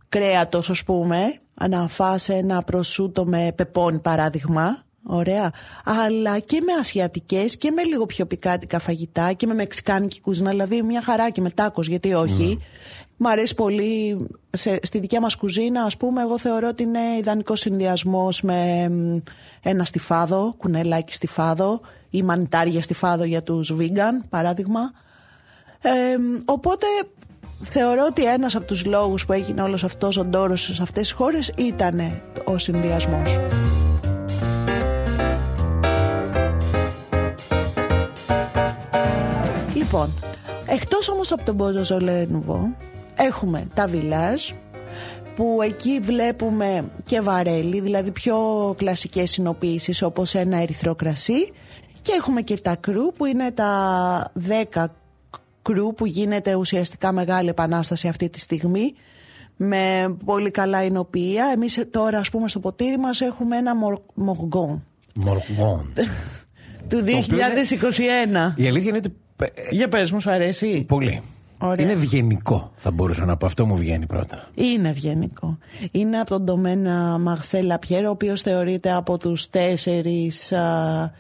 κρέατος 0.09 0.69
ας 0.69 0.83
πούμε 0.83 1.39
να 1.69 1.87
φας 1.87 2.29
ένα 2.29 2.61
προσούτο 2.61 3.25
με 3.25 3.51
πεπόνι 3.55 3.99
παράδειγμα 3.99 4.83
Ωραία. 5.11 5.51
Αλλά 5.85 6.39
και 6.39 6.61
με 6.65 6.73
ασιατικές 6.79 7.57
και 7.57 7.71
με 7.71 7.83
λίγο 7.83 8.05
πιο 8.05 8.25
πικάτικα 8.25 8.79
φαγητά 8.79 9.33
και 9.33 9.47
με 9.47 9.53
μεξικάνικη 9.53 10.21
κουζίνα. 10.21 10.49
Δηλαδή 10.49 10.81
μια 10.81 11.01
χαρά 11.01 11.29
και 11.29 11.41
με 11.41 11.49
τάκος, 11.49 11.87
γιατί 11.87 12.13
όχι. 12.13 12.59
Μ' 13.17 13.27
αρέσει 13.27 13.53
πολύ 13.53 14.17
σε, 14.49 14.79
στη 14.81 14.99
δικιά 14.99 15.21
μας 15.21 15.35
κουζίνα, 15.35 15.83
ας 15.83 15.97
πούμε, 15.97 16.21
εγώ 16.21 16.37
θεωρώ 16.37 16.67
ότι 16.67 16.83
είναι 16.83 16.99
ιδανικό 17.19 17.55
συνδυασμός 17.55 18.41
με 18.41 18.89
μ, 18.89 19.17
ένα 19.63 19.83
στιφάδο, 19.83 20.53
κουνελάκι 20.57 21.13
στιφάδο 21.13 21.81
ή 22.09 22.23
μανιτάρια 22.23 22.81
στιφάδο 22.81 23.23
για 23.23 23.43
τους 23.43 23.73
vegan, 23.79 24.25
παράδειγμα. 24.29 24.91
Ε, 25.81 25.89
οπότε 26.45 26.85
θεωρώ 27.59 28.05
ότι 28.09 28.25
ένας 28.25 28.55
από 28.55 28.65
τους 28.65 28.85
λόγους 28.85 29.25
που 29.25 29.33
έγινε 29.33 29.61
όλος 29.61 29.83
αυτός 29.83 30.17
ο 30.17 30.23
ντόρος 30.23 30.61
σε 30.61 30.81
αυτές 30.81 31.07
τις 31.07 31.11
χώρες 31.11 31.53
ήταν 31.57 32.21
ο 32.43 32.57
συνδυασμός. 32.57 33.37
Λοιπόν, 39.91 40.13
εκτός 40.67 41.09
όμως 41.09 41.31
από 41.31 41.43
τον 41.43 41.55
Μποζοζολέ 41.55 42.25
Νουβό, 42.25 42.75
έχουμε 43.15 43.67
τα 43.73 43.87
βιλάζ, 43.87 44.43
που 45.35 45.59
εκεί 45.63 45.99
βλέπουμε 46.01 46.91
και 47.05 47.21
βαρέλι, 47.21 47.81
δηλαδή 47.81 48.11
πιο 48.11 48.37
κλασικές 48.77 49.31
συνοποίησεις 49.31 50.01
όπως 50.01 50.35
ένα 50.35 50.57
ερυθρό 50.57 50.95
κρασί 50.95 51.51
και 52.01 52.11
έχουμε 52.17 52.41
και 52.41 52.57
τα 52.57 52.75
κρού 52.75 53.13
που 53.13 53.25
είναι 53.25 53.51
τα 53.51 54.31
10 54.73 54.85
κρού 55.61 55.93
που 55.93 56.05
γίνεται 56.05 56.55
ουσιαστικά 56.55 57.11
μεγάλη 57.11 57.49
επανάσταση 57.49 58.07
αυτή 58.07 58.29
τη 58.29 58.39
στιγμή 58.39 58.93
με 59.55 60.15
πολύ 60.25 60.51
καλά 60.51 60.83
εινοποιία. 60.83 61.51
Εμείς 61.53 61.83
τώρα 61.89 62.19
ας 62.19 62.29
πούμε 62.29 62.47
στο 62.47 62.59
ποτήρι 62.59 62.97
μας 62.97 63.21
έχουμε 63.21 63.57
ένα 63.57 63.75
μοργόν 64.13 64.83
Μοργόν. 65.13 65.93
του 66.89 67.03
2021. 67.05 68.53
Η 68.55 68.67
αλήθεια 68.67 68.89
είναι 68.89 68.97
ότι. 68.97 69.13
Ε, 69.45 69.47
Για 69.71 69.87
πες 69.87 70.11
μου, 70.11 70.21
σου 70.21 70.31
αρέσει; 70.31 70.83
Πολύ. 70.87 71.21
Ωραία. 71.61 71.85
Είναι 71.85 71.93
ευγενικό, 71.93 72.71
θα 72.75 72.91
μπορούσα 72.91 73.25
να 73.25 73.37
πω. 73.37 73.45
Αυτό 73.45 73.65
μου 73.65 73.77
βγαίνει 73.77 74.05
πρώτα. 74.05 74.47
Είναι 74.53 74.89
ευγενικό. 74.89 75.57
Είναι 75.91 76.19
από 76.19 76.29
τον 76.29 76.45
domaine 76.45 77.17
Μαρσέλ 77.17 77.65
Λαπιέρ, 77.65 78.05
ο 78.05 78.09
οποίος 78.09 78.41
θεωρείται 78.41 78.91
από 78.91 79.17
τους 79.17 79.49
τέσσερις 79.49 80.51
α, 80.51 81.11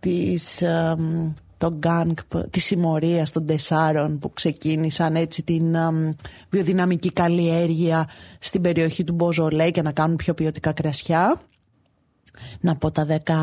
της, 0.00 0.62
α, 0.62 0.96
μ, 0.98 1.32
το 1.58 1.70
gang, 1.72 2.16
της 2.50 2.64
συμμορίας 2.64 3.32
των 3.32 3.46
τεσσάρων 3.46 4.18
που 4.18 4.32
ξεκίνησαν 4.32 5.16
έτσι 5.16 5.42
την 5.42 5.76
α, 5.76 5.90
μ, 5.92 6.10
βιοδυναμική 6.50 7.12
καλλιέργεια 7.12 8.08
στην 8.38 8.60
περιοχή 8.60 9.04
του 9.04 9.12
Μποζολέ 9.12 9.70
και 9.70 9.82
να 9.82 9.92
κάνουν 9.92 10.16
πιο 10.16 10.34
ποιοτικά 10.34 10.72
κρασιά. 10.72 11.40
Να 12.60 12.76
πω 12.76 12.90
τα 12.90 13.04
δέκα... 13.04 13.36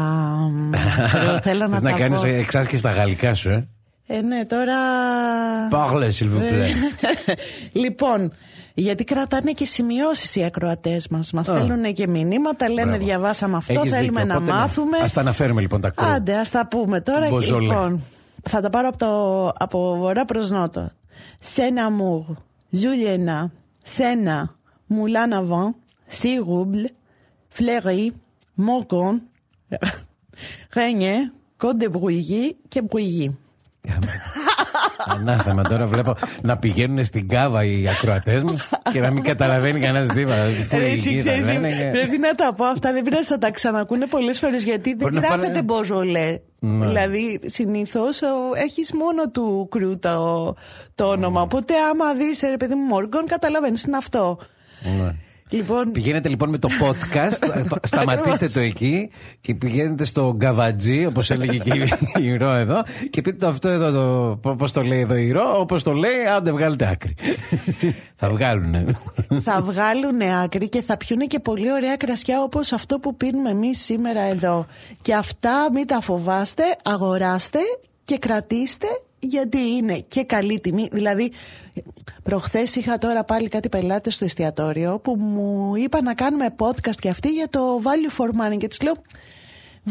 μ, 0.51 0.71
θέλω 1.43 1.67
να 1.67 1.73
Θες 1.73 1.81
να 1.81 1.91
τα 1.91 1.97
κάνεις 1.97 2.19
πω. 2.19 2.27
εξάσκηση 2.27 2.77
στα 2.79 2.91
γαλλικά 2.91 3.33
σου, 3.33 3.49
ε; 3.49 3.67
Ε, 4.07 4.21
ναι, 4.21 4.45
τώρα... 4.45 4.77
Parle, 5.71 6.03
s'il 6.03 6.29
vous 6.29 6.39
plaît. 6.39 6.73
λοιπόν, 7.83 8.33
γιατί 8.73 9.03
κρατάνε 9.03 9.51
και 9.51 9.65
σημειώσεις 9.65 10.35
οι 10.35 10.43
ακροατές 10.43 11.07
μας. 11.07 11.31
Μας 11.31 11.49
Α. 11.49 11.55
στέλνουν 11.55 11.93
και 11.93 12.07
μηνύματα, 12.07 12.69
λένε 12.69 12.87
Μπράβο. 12.89 13.05
διαβάσαμε 13.05 13.57
αυτό, 13.57 13.73
Έχεις 13.73 13.91
θέλουμε 13.91 14.21
δίκιο, 14.21 14.25
να 14.25 14.35
οπότε 14.35 14.51
ναι. 14.51 14.57
μάθουμε. 14.57 14.97
Ας 14.97 15.13
τα 15.13 15.21
αναφέρουμε 15.21 15.61
λοιπόν 15.61 15.81
τα 15.81 15.89
κρού. 15.89 16.07
Άντε, 16.07 16.35
ας 16.35 16.49
τα 16.49 16.67
πούμε 16.67 17.01
τώρα. 17.01 17.27
Μποζολέ. 17.29 17.67
Λοιπόν, 17.67 18.03
θα 18.43 18.61
τα 18.61 18.69
πάρω 18.69 18.87
από, 18.87 18.97
το, 18.97 19.47
από 19.57 19.95
βορρά 19.97 20.25
προς 20.25 20.49
νότο. 20.49 20.91
Σεν 21.39 21.75
Amour, 21.77 22.33
Juliana, 22.81 23.49
Σένα, 23.83 24.55
Moulin 24.89 25.31
Avant, 25.33 25.73
Sirouble, 26.19 26.87
Fleury, 27.57 28.11
Morgon, 28.57 29.13
Régnier, 30.75 31.19
Côte 31.57 31.77
de 31.77 31.87
Brouilly 31.87 32.55
και 32.67 32.81
Brouilly. 32.89 33.29
Ανάθεμα 35.07 35.61
τώρα 35.63 35.85
βλέπω 35.85 36.15
να 36.41 36.57
πηγαίνουν 36.57 37.05
στην 37.05 37.27
κάβα 37.27 37.63
οι 37.63 37.87
ακροατές 37.87 38.43
μας 38.43 38.69
και 38.91 38.99
να 38.99 39.11
μην 39.11 39.23
καταλαβαίνει 39.23 39.79
κανένας 39.79 40.07
τίποτα. 40.07 40.45
Πού 40.69 40.77
Ρε, 40.77 40.83
η 40.87 40.91
εσύ 40.91 41.09
γη 41.09 41.21
θα 41.21 41.23
ξέρεις, 41.31 41.45
λένε 41.45 41.69
και- 41.69 41.89
Πρέπει 41.91 42.17
να 42.17 42.35
τα 42.35 42.53
πω 42.53 42.65
αυτά, 42.65 42.91
δεν 42.93 43.03
πειράζει, 43.03 43.23
θα 43.27 43.37
τα 43.37 43.51
ξανακούνε 43.51 44.05
πολλές 44.05 44.39
φορές 44.39 44.63
γιατί 44.63 44.89
δεν 44.89 44.97
Μπορεί 44.97 45.13
να 45.13 45.19
γράφεται 45.19 45.47
πάρε- 45.47 45.63
μποζολέ. 45.63 46.37
Ναι. 46.59 46.85
Δηλαδή, 46.85 47.39
συνήθως 47.45 48.19
έχεις 48.65 48.93
μόνο 48.93 49.29
του 49.29 49.67
κρού 49.71 49.99
το, 49.99 50.55
το 50.95 51.05
όνομα. 51.09 51.41
Οπότε, 51.41 51.73
άμα 51.91 52.13
δεις, 52.13 52.39
ρε 52.49 52.57
παιδί 52.57 52.75
μου, 52.75 52.83
Μόργον, 52.85 53.25
καταλαβαίνεις 53.27 53.83
είναι 53.83 53.97
αυτό. 53.97 54.37
Ναι. 55.01 55.15
Λοιπόν, 55.49 55.91
Πηγαίνετε 55.91 56.29
λοιπόν 56.29 56.49
με 56.49 56.57
το 56.57 56.69
podcast, 56.81 57.65
σταματήστε 57.87 58.49
το 58.49 58.59
εκεί 58.59 59.09
και 59.41 59.55
πηγαίνετε 59.55 60.05
στο 60.05 60.33
γκαβατζή, 60.35 61.05
όπως 61.05 61.31
έλεγε 61.31 61.57
και 61.57 61.89
η 62.21 62.37
Ρο 62.37 62.51
εδώ, 62.51 62.83
και 63.09 63.21
πείτε 63.21 63.37
το 63.37 63.47
αυτό 63.47 63.69
εδώ, 63.69 63.91
το, 64.41 64.53
πώς 64.55 64.71
το 64.71 64.81
λέει 64.81 64.99
εδώ 64.99 65.15
η 65.15 65.31
Ρο, 65.31 65.59
όπως 65.59 65.83
το 65.83 65.91
λέει, 65.91 66.25
άντε 66.35 66.51
βγάλετε 66.51 66.87
άκρη. 66.87 67.15
Θα 68.19 68.29
βγάλουνε. 68.29 68.85
θα 69.41 69.61
βγάλουν 69.61 70.21
άκρη 70.43 70.69
και 70.69 70.81
θα 70.81 70.97
πιούνε 70.97 71.25
και 71.25 71.39
πολύ 71.39 71.71
ωραία 71.71 71.95
κρασιά 71.95 72.41
όπως 72.41 72.71
αυτό 72.71 72.99
που 72.99 73.15
πίνουμε 73.15 73.49
εμείς 73.49 73.83
σήμερα 73.83 74.21
εδώ. 74.21 74.65
Και 75.01 75.13
αυτά 75.13 75.67
μην 75.73 75.87
τα 75.87 76.01
φοβάστε, 76.01 76.63
αγοράστε 76.83 77.59
και 78.03 78.17
κρατήστε 78.17 78.87
γιατί 79.19 79.57
είναι 79.57 80.05
και 80.07 80.23
καλή 80.23 80.59
τιμή. 80.59 80.87
Δηλαδή, 80.91 81.31
προχθές 82.23 82.75
είχα 82.75 82.97
τώρα 82.97 83.23
πάλι 83.23 83.47
κάτι 83.47 83.69
πελάτες 83.69 84.13
στο 84.13 84.25
εστιατόριο 84.25 84.99
που 84.99 85.15
μου 85.15 85.75
είπα 85.75 86.01
να 86.01 86.13
κάνουμε 86.13 86.55
podcast 86.57 86.95
και 86.99 87.09
αυτοί 87.09 87.29
για 87.29 87.49
το 87.49 87.81
value 87.83 88.21
for 88.21 88.27
money 88.27 88.57
και 88.57 88.67
τους 88.67 88.81
λέω 88.81 88.93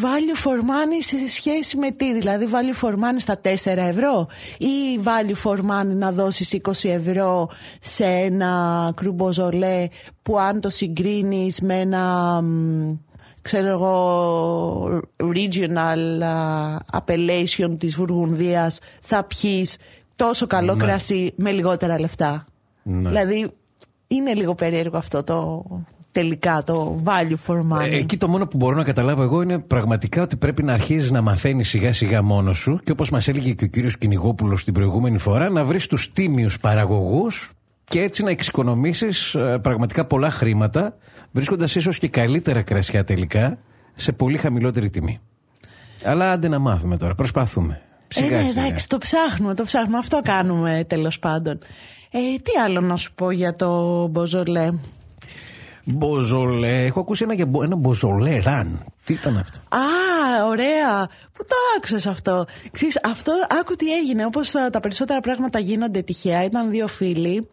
Value 0.00 0.46
for 0.46 0.58
money 0.58 1.00
σε 1.00 1.30
σχέση 1.30 1.76
με 1.76 1.90
τι, 1.90 2.14
δηλαδή 2.14 2.48
value 2.52 2.84
for 2.84 2.92
money 2.92 3.18
στα 3.18 3.40
4 3.40 3.48
ευρώ 3.64 4.26
ή 4.58 5.00
value 5.04 5.50
for 5.50 5.58
money 5.58 5.94
να 5.96 6.12
δώσεις 6.12 6.56
20 6.62 6.70
ευρώ 6.82 7.48
σε 7.80 8.04
ένα 8.04 8.92
κρουμποζολέ 8.96 9.88
που 10.22 10.38
αν 10.38 10.60
το 10.60 10.70
συγκρίνεις 10.70 11.60
με 11.60 11.78
ένα 11.78 12.40
μ, 12.42 12.98
ξέρω 13.42 13.68
εγώ 13.68 15.02
regional 15.18 16.22
α, 16.22 17.00
appellation 17.00 17.76
της 17.78 17.96
Βουργουνδίας 17.96 18.78
θα 19.00 19.24
πιείς 19.24 19.76
τόσο 20.16 20.46
καλό 20.46 20.74
Ναι. 20.74 20.84
κρασί 20.84 21.32
με 21.36 21.50
λιγότερα 21.50 22.00
λεφτά. 22.00 22.44
Ναι. 22.82 23.08
Δηλαδή 23.08 23.50
είναι 24.06 24.34
λίγο 24.34 24.54
περίεργο 24.54 24.96
αυτό 24.96 25.22
το 25.22 25.64
τελικά 26.12 26.62
το 26.62 27.00
value 27.04 27.36
for 27.46 27.58
money. 27.60 27.88
Ε, 27.90 27.96
Εκεί 27.96 28.16
το 28.16 28.28
μόνο 28.28 28.46
που 28.46 28.56
μπορώ 28.56 28.76
να 28.76 28.84
καταλάβω 28.84 29.22
εγώ 29.22 29.42
είναι 29.42 29.58
πραγματικά 29.58 30.22
ότι 30.22 30.36
πρέπει 30.36 30.62
να 30.62 30.72
αρχίζεις 30.72 31.10
να 31.10 31.22
μαθαίνεις 31.22 31.68
σιγά 31.68 31.92
σιγά 31.92 32.22
μόνος 32.22 32.58
σου 32.58 32.80
και 32.84 32.92
όπως 32.92 33.10
μας 33.10 33.28
έλεγε 33.28 33.52
και 33.52 33.64
ο 33.64 33.68
κύριος 33.68 33.98
Κυνηγόπουλος 33.98 34.64
την 34.64 34.74
προηγούμενη 34.74 35.18
φορά, 35.18 35.50
να 35.50 35.64
βρεις 35.64 35.86
τους 35.86 36.12
τίμιους 36.12 36.60
παραγωγούς 36.60 37.52
και 37.84 38.00
έτσι 38.00 38.22
να 38.22 38.30
εξοικονομήσεις 38.30 39.36
πραγματικά 39.62 40.04
πολλά 40.04 40.30
χρήματα, 40.30 40.96
βρίσκοντας 41.32 41.74
ίσως 41.74 41.98
και 41.98 42.08
καλύτερα 42.08 42.62
κρασιά 42.62 43.04
τελικά 43.04 43.58
σε 43.94 44.12
πολύ 44.12 44.38
χαμηλότερη 44.38 44.90
τιμή. 44.90 45.20
Αλλά 46.04 46.30
άντε 46.30 46.48
να 46.48 46.58
μάθουμε 46.58 46.96
τώρα, 46.96 47.14
προσπαθούμε. 47.14 47.80
Ε, 48.14 48.22
Σιγά 48.22 48.42
ναι, 48.42 48.48
σιγά. 48.48 48.64
εντάξει, 48.64 48.88
το 48.88 48.98
ψάχνουμε, 48.98 49.54
το 49.54 49.64
ψάχνουμε. 49.64 49.98
Αυτό 49.98 50.20
κάνουμε 50.24 50.84
τέλος 50.88 51.18
πάντων. 51.18 51.58
Ε, 52.10 52.18
τι 52.42 52.50
άλλο 52.64 52.80
να 52.80 52.96
σου 52.96 53.12
πω 53.14 53.30
για 53.30 53.56
το 53.56 54.06
Μποζολέ. 54.06 54.70
Μποζολέ, 55.84 56.84
έχω 56.84 57.00
ακούσει 57.00 57.22
ένα, 57.24 57.34
για 57.34 57.46
μπο- 57.46 57.62
ένα 57.62 57.76
μποζολέ 57.76 58.38
ραν. 58.40 58.84
Τι 59.04 59.12
ήταν 59.12 59.36
αυτό; 59.38 59.58
Α, 59.76 60.46
ωραία. 60.48 61.06
Πού 61.32 61.44
το 61.44 61.54
άκουσες 61.76 62.06
αυτό; 62.06 62.44
Ξέρεις, 62.70 62.98
αυτό 63.04 63.32
άκου 63.60 63.74
τι 63.76 63.92
έγινε. 63.94 64.24
Όπως 64.24 64.50
τα, 64.50 64.70
τα 64.70 64.80
περισσότερα 64.80 65.20
πράγματα 65.20 65.58
γίνονται 65.58 66.02
τυχαία. 66.02 66.44
Ήταν 66.44 66.70
δύο 66.70 66.86
φίλοι 66.88 67.48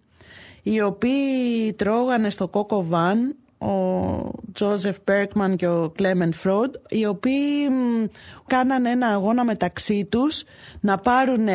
οι 0.64 0.82
οποίοι 0.82 1.74
τρώγανε 1.76 2.30
στο 2.30 2.50
Coco 2.54 2.78
Van 2.78 3.16
ο 3.62 4.32
Τζόζεφ 4.54 4.98
Μπέρκμαν 5.06 5.56
και 5.56 5.68
ο 5.68 5.90
Κλέμεν 5.96 6.34
Φρόντ 6.34 6.76
οι 6.90 7.06
οποίοι 7.06 7.68
μ, 7.72 8.06
κάνανε 8.48 8.90
ένα 8.90 9.08
αγώνα 9.08 9.44
μεταξύ 9.44 10.06
τους 10.06 10.44
να 10.80 10.98
πάρουν 10.98 11.48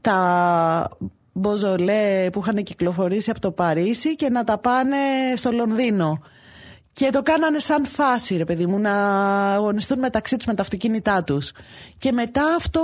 τα 0.00 0.88
μποζολέ 1.32 2.30
που 2.32 2.40
είχαν 2.40 2.62
κυκλοφορήσει 2.62 3.30
από 3.30 3.40
το 3.40 3.50
Παρίσι 3.50 4.16
και 4.16 4.28
να 4.28 4.44
τα 4.44 4.58
πάνε 4.58 4.96
στο 5.36 5.52
Λονδίνο. 5.52 6.18
Και 6.92 7.10
το 7.10 7.22
κάνανε 7.22 7.58
σαν 7.58 7.86
φάση, 7.86 8.36
ρε 8.36 8.44
παιδί 8.44 8.66
μου, 8.66 8.78
να 8.78 8.92
αγωνιστούν 9.54 9.98
μεταξύ 9.98 10.36
τους 10.36 10.46
με 10.46 10.54
τα 10.54 10.62
αυτοκίνητά 10.62 11.24
τους. 11.24 11.52
Και 11.98 12.12
μετά 12.12 12.54
αυτό 12.56 12.80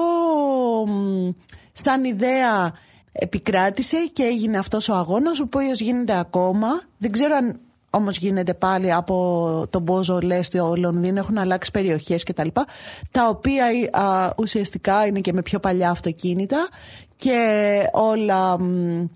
μ, 0.87 1.29
σαν 1.73 2.05
ιδέα 2.05 2.73
επικράτησε 3.13 3.97
και 4.13 4.23
έγινε 4.23 4.59
αυτός 4.59 4.89
ο 4.89 4.95
αγώνας, 4.95 5.39
ο 5.39 5.43
οποίος 5.43 5.81
γίνεται 5.81 6.19
ακόμα. 6.19 6.69
Δεν 6.99 7.13
ξέρω 7.13 7.35
αν 7.37 7.61
όμως 7.95 8.17
γίνεται 8.17 8.55
πάλι 8.55 8.93
από 8.93 9.67
τον 9.71 9.83
Μποζολέ 9.83 10.43
στο 10.43 10.75
Λονδίνο, 10.77 11.19
έχουν 11.19 11.39
αλλάξει 11.39 11.71
περιοχές 11.71 12.23
κτλ. 12.23 12.49
Τα, 12.53 12.65
τα 13.11 13.29
οποία 13.29 13.67
α, 13.93 14.31
ουσιαστικά 14.37 15.07
είναι 15.07 15.21
και 15.21 15.33
με 15.33 15.43
πιο 15.43 15.59
παλιά 15.59 15.91
αυτοκίνητα 15.91 16.69
και 17.17 17.39
όλα... 17.93 18.59
μ, 18.61 19.07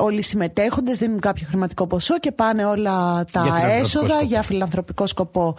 Όλοι 0.00 0.18
οι 0.18 0.22
συμμετέχοντες 0.22 0.98
δίνουν 0.98 1.20
κάποιο 1.20 1.46
χρηματικό 1.48 1.86
ποσό 1.86 2.18
και 2.18 2.32
πάνε 2.32 2.64
όλα 2.64 3.24
τα 3.32 3.42
Για 3.42 3.52
φιλανθρωπικό 3.52 3.84
έσοδα 3.84 4.08
σκοπό. 4.08 4.24
για 4.26 4.42
φιλανθρωπικό 4.42 5.06
σκοπό. 5.06 5.56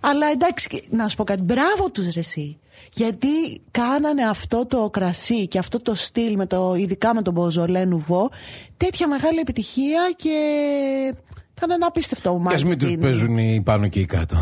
Αλλά 0.00 0.26
εντάξει, 0.26 0.86
να 0.90 1.08
σου 1.08 1.16
πω 1.16 1.24
κάτι. 1.24 1.42
Μπράβο 1.42 1.90
τους 1.92 2.14
ρε 2.14 2.20
εσύ. 2.20 2.58
Γιατί 2.92 3.28
κάνανε 3.70 4.22
αυτό 4.28 4.66
το 4.66 4.90
κρασί 4.90 5.46
και 5.48 5.58
αυτό 5.58 5.80
το 5.82 5.94
στυλ, 5.94 6.36
με 6.36 6.46
το, 6.46 6.74
ειδικά 6.74 7.14
με 7.14 7.22
τον 7.22 7.32
Μποζολέ 7.32 7.84
Νουβό, 7.84 8.30
τέτοια 8.76 9.08
μεγάλη 9.08 9.38
επιτυχία 9.38 10.12
και 10.16 10.34
ήταν 11.56 11.70
ένα 11.70 11.86
απίστευτο 11.86 12.42
Και 12.48 12.54
ας 12.54 12.64
μην 12.64 12.78
τους 12.78 12.96
παίζουν 12.96 13.38
οι 13.38 13.60
πάνω 13.64 13.88
και 13.88 14.00
οι 14.00 14.04
κάτω. 14.06 14.36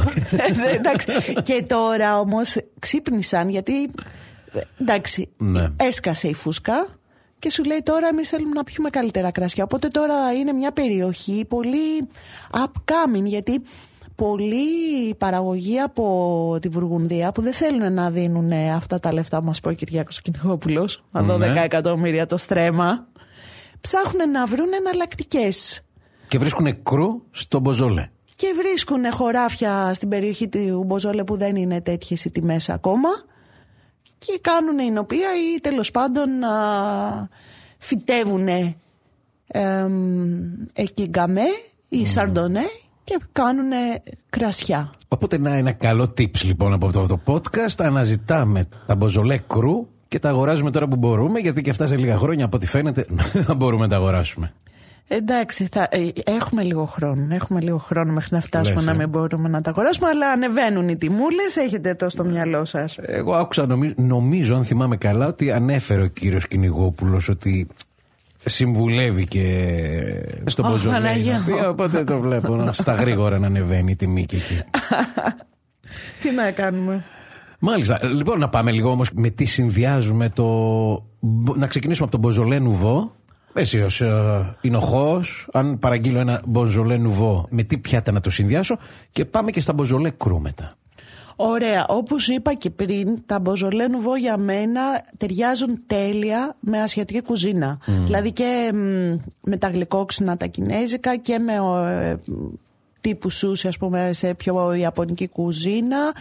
Ε, 0.71 0.75
εντάξει. 0.77 1.33
και 1.43 1.65
τώρα 1.69 2.19
όμως 2.21 2.57
ξύπνησαν 2.79 3.49
γιατί. 3.49 3.91
Εντάξει, 4.81 5.29
Ναι. 5.37 5.69
έσκασε 5.77 6.29
η 6.29 6.35
φούσκα 6.35 6.87
και 7.39 7.51
σου 7.51 7.65
λέει 7.65 7.81
τώρα 7.83 8.09
εμείς 8.09 8.29
θέλουμε 8.29 8.53
να 8.55 8.65
πιούμε 8.65 8.91
καλύτερα 8.91 9.31
κρασιά. 9.31 9.65
Οπότε 9.65 9.89
τώρα 9.89 10.33
είναι 10.33 10.53
μια 10.53 10.73
περιοχή 10.73 11.45
πολύ 11.49 12.09
upcoming 12.51 13.25
γιατί 13.25 13.63
πολλοί 14.15 15.15
παραγωγοί 15.19 15.81
από 15.81 16.59
τη 16.61 16.69
Βουργουνδία 16.69 17.33
που 17.33 17.43
δεν 17.43 17.53
θέλουν 17.53 17.93
να 17.93 18.11
δίνουν 18.11 18.53
αυτά 18.53 19.01
τα 19.01 19.13
λεφτά 19.13 19.39
που 19.39 19.45
μας 19.45 19.61
πω 19.61 19.71
ο 19.71 19.73
Κυριάκος 19.73 20.21
Κυνηγόπουλος, 20.21 21.05
να 21.11 21.23
δω 21.23 21.37
Ναι. 21.39 21.53
10 21.53 21.57
εκατομμύρια 21.65 22.27
το 22.27 22.37
στρέμα, 22.37 23.07
ψάχνουν 23.81 24.31
να 24.31 24.47
βρουν 24.47 24.69
εναλλακτικές. 24.79 25.84
Και 26.35 26.41
βρίσκουν 26.41 26.83
κρού 26.83 27.23
στο 27.31 27.61
Μποζόλε. 27.61 28.09
Και 28.37 28.47
βρίσκουν 28.57 29.13
χωράφια 29.13 29.95
στην 29.95 30.09
περιοχή 30.09 30.49
του 30.49 30.83
Μποζόλε 30.87 31.25
που 31.25 31.37
δεν 31.37 31.57
είναι 31.57 31.81
τέτοιες 31.81 32.25
οι 32.25 32.31
τιμές 32.31 32.69
ακόμα 32.69 33.09
και 34.19 34.39
κάνουν 34.41 34.95
η 34.95 34.99
οποία 34.99 35.29
ή 35.35 35.61
τέλος 35.61 35.91
πάντων 35.91 36.45
α, 36.45 37.29
φυτεύουν 37.79 38.49
εκεί 40.73 41.07
γκαμέ 41.09 41.47
ή 41.89 42.07
σαρντονέ 42.07 42.65
και 43.05 43.19
κάνουν 43.33 43.71
κρασιά. 44.31 44.95
Οπότε 45.09 45.39
να 45.39 45.55
ένα 45.55 45.73
καλό 45.73 46.05
tips 46.05 46.43
λοιπόν 46.43 46.73
από 46.73 46.87
αυτό 46.87 47.07
το 47.07 47.21
podcast. 47.27 47.75
Αναζητάμε 47.79 48.69
τα 48.87 48.95
Μποζολέ 48.95 49.39
κρού 49.39 49.89
και 50.09 50.19
τα 50.19 50.29
αγοράζουμε 50.29 50.71
τώρα 50.71 50.89
που 50.89 50.97
μπορούμε, 50.97 51.39
γιατί 51.39 51.63
και 51.63 51.71
αυτά 51.71 51.87
σε 51.87 51.97
λίγα 51.97 52.19
χρόνια 52.19 52.45
από 52.45 52.57
ό,τι 52.57 52.67
φαίνεται 52.67 53.07
δεν 53.47 53.57
μπορούμε 53.57 53.83
να 53.83 53.89
τα 53.89 53.97
αγοράσουμε. 53.97 54.53
Εντάξει, 55.09 55.69
θα, 55.73 55.89
ε, 55.91 56.09
έχουμε 56.25 56.63
λίγο 56.63 56.85
χρόνο. 56.85 57.27
Έχουμε 57.35 57.61
λίγο 57.61 57.79
χρόνο 57.79 58.13
μέχρι 58.13 58.29
να 58.35 58.41
φτάσουμε 58.41 58.75
Λες, 58.77 58.85
να 58.85 58.93
ε. 58.93 58.95
μην 58.97 59.09
μπορούμε 59.09 59.49
να 59.49 59.61
τα 59.61 59.71
αγοράσουμε, 59.71 60.09
αλλά 60.09 60.31
ανεβαίνουν 60.31 60.89
οι 60.89 60.97
τιμούλες, 60.97 61.57
έχετε 61.57 61.95
το 61.95 62.09
στο 62.09 62.25
μυαλό 62.25 62.65
σας. 62.65 62.99
Εγώ 63.03 63.35
άκουσα, 63.35 63.67
νομίζω, 63.67 63.95
νομίζω, 63.97 64.55
αν 64.55 64.65
θυμάμαι 64.65 64.97
καλά, 64.97 65.27
ότι 65.27 65.53
ανέφερε 65.53 66.03
ο 66.03 66.07
κύριος 66.07 66.49
Κυνηγόπουλος 66.49 67.29
ότι 67.29 67.67
συμβουλεύει 68.45 69.27
και 69.27 69.45
στον 70.47 70.65
Ω, 70.65 70.69
Μποζολέ. 70.69 70.95
Παναγία 70.95 71.39
να 71.39 71.45
πει, 71.45 71.53
μου. 71.53 71.59
Οπότε 71.69 72.05
το 72.05 72.21
βλέπω 72.21 72.57
να- 72.57 72.73
στα 72.73 72.95
γρήγορα 72.95 73.39
να 73.39 73.47
ανεβαίνει 73.47 73.91
η 73.91 73.97
τιμή 73.97 74.25
και 74.27 74.37
εκεί. 74.37 74.63
Τι 76.23 76.31
να 76.31 76.51
κάνουμε. 76.51 77.05
Μάλιστα. 77.59 78.01
Λοιπόν, 78.05 78.39
να 78.39 78.49
πάμε 78.49 78.71
λίγο 78.71 78.91
όμως 78.91 79.11
με 79.15 79.31
τι 79.31 79.45
συνδυάζουμε 79.45 80.29
το. 80.29 80.47
Να 81.57 81.67
ξεκινήσουμε 81.67 82.07
από 82.11 82.19
τον 82.21 82.21
Μποζολέ 82.21 82.59
Νουβό. 82.59 83.13
Εσύ 83.55 83.81
ως 83.81 84.03
εινοχός, 84.61 85.49
αν 85.53 85.79
παραγγείλω 85.79 86.19
ένα 86.19 86.43
Μποζολέ 86.47 86.97
Νουβό, 86.97 87.47
με 87.51 87.63
τι 87.63 87.79
πιάτα 87.79 88.13
να 88.13 88.21
το 88.21 88.31
συνδυάσω 88.31 88.79
και 89.11 89.25
πάμε 89.25 89.51
και 89.51 89.61
στα 89.61 89.73
Μποζολέ 89.73 90.11
Κρού 90.11 90.41
μετά. 90.41 90.77
Ωραία. 91.37 91.87
Όπως 91.89 92.29
είπα 92.29 92.55
και 92.55 92.71
πριν, 92.71 93.23
τα 93.27 93.39
μποζολέ 93.39 93.89
νουβό 93.89 94.17
για 94.17 94.37
μένα 94.37 94.81
ταιριάζουν 95.17 95.79
τέλεια 95.87 96.57
με 96.61 96.81
ασιατική 96.81 97.23
κουζίνα. 97.23 97.79
Δηλαδή 97.87 98.33
και 98.33 98.71
μ, 98.75 98.79
με 99.41 99.57
τα 99.57 99.69
γλυκόξυνα 99.69 100.37
τα 100.37 100.47
κινέζικα 100.47 101.17
και 101.17 101.39
με 101.39 101.53
ε, 101.53 102.17
τύπου 103.05 103.31
σούσι, 103.31 103.69
ας 103.69 103.77
πούμε, 103.77 104.11
σε 104.13 104.35
πιο 104.35 104.73
ιαπωνική 104.73 105.29
κουζίνα. 105.29 106.13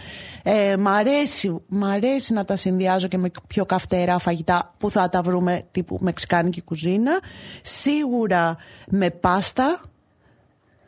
Ε, 0.42 0.76
μ, 0.76 0.88
αρέσει, 0.88 1.56
μ' 1.66 1.84
αρέσει 1.84 2.32
να 2.32 2.44
τα 2.44 2.56
συνδυάζω 2.56 3.08
και 3.08 3.18
με 3.18 3.30
πιο 3.46 3.64
καυτερά 3.64 4.18
φαγητά 4.18 4.74
που 4.78 4.90
θα 4.90 5.08
τα 5.08 5.22
βρούμε 5.22 5.62
τύπου 5.70 5.98
μεξικάνικη 6.00 6.62
κουζίνα. 6.62 7.20
Σίγουρα 7.62 8.56
με 8.88 9.10
πάστα, 9.10 9.80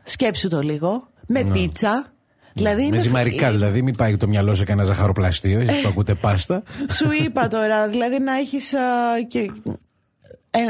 σκέψου 0.05 0.49
το 0.49 0.61
λίγο, 0.61 1.09
με 1.27 1.45
πίτσα. 1.45 2.11
Δηλαδή 2.53 2.81
με 2.81 2.87
είναι- 2.87 2.99
ζυμαρικά 2.99 3.51
δηλαδή, 3.51 3.83
μην 3.83 3.97
πάει 3.97 4.17
το 4.17 4.29
μυαλό 4.29 4.55
σε 4.55 4.65
κανένα 4.65 4.87
ζαχαροπλαστείο, 4.87 5.61
εσείς 5.61 5.81
που 5.83 5.89
ακούτε 5.89 6.15
πάστα. 6.15 6.63
Σου 6.91 7.11
είπα 7.25 7.49
τώρα, 7.49 7.89
δηλαδή 7.89 8.19
να 8.19 8.37
έχεις 8.37 8.73
α, 8.75 8.81
και 9.29 9.39
ε, 9.39 9.73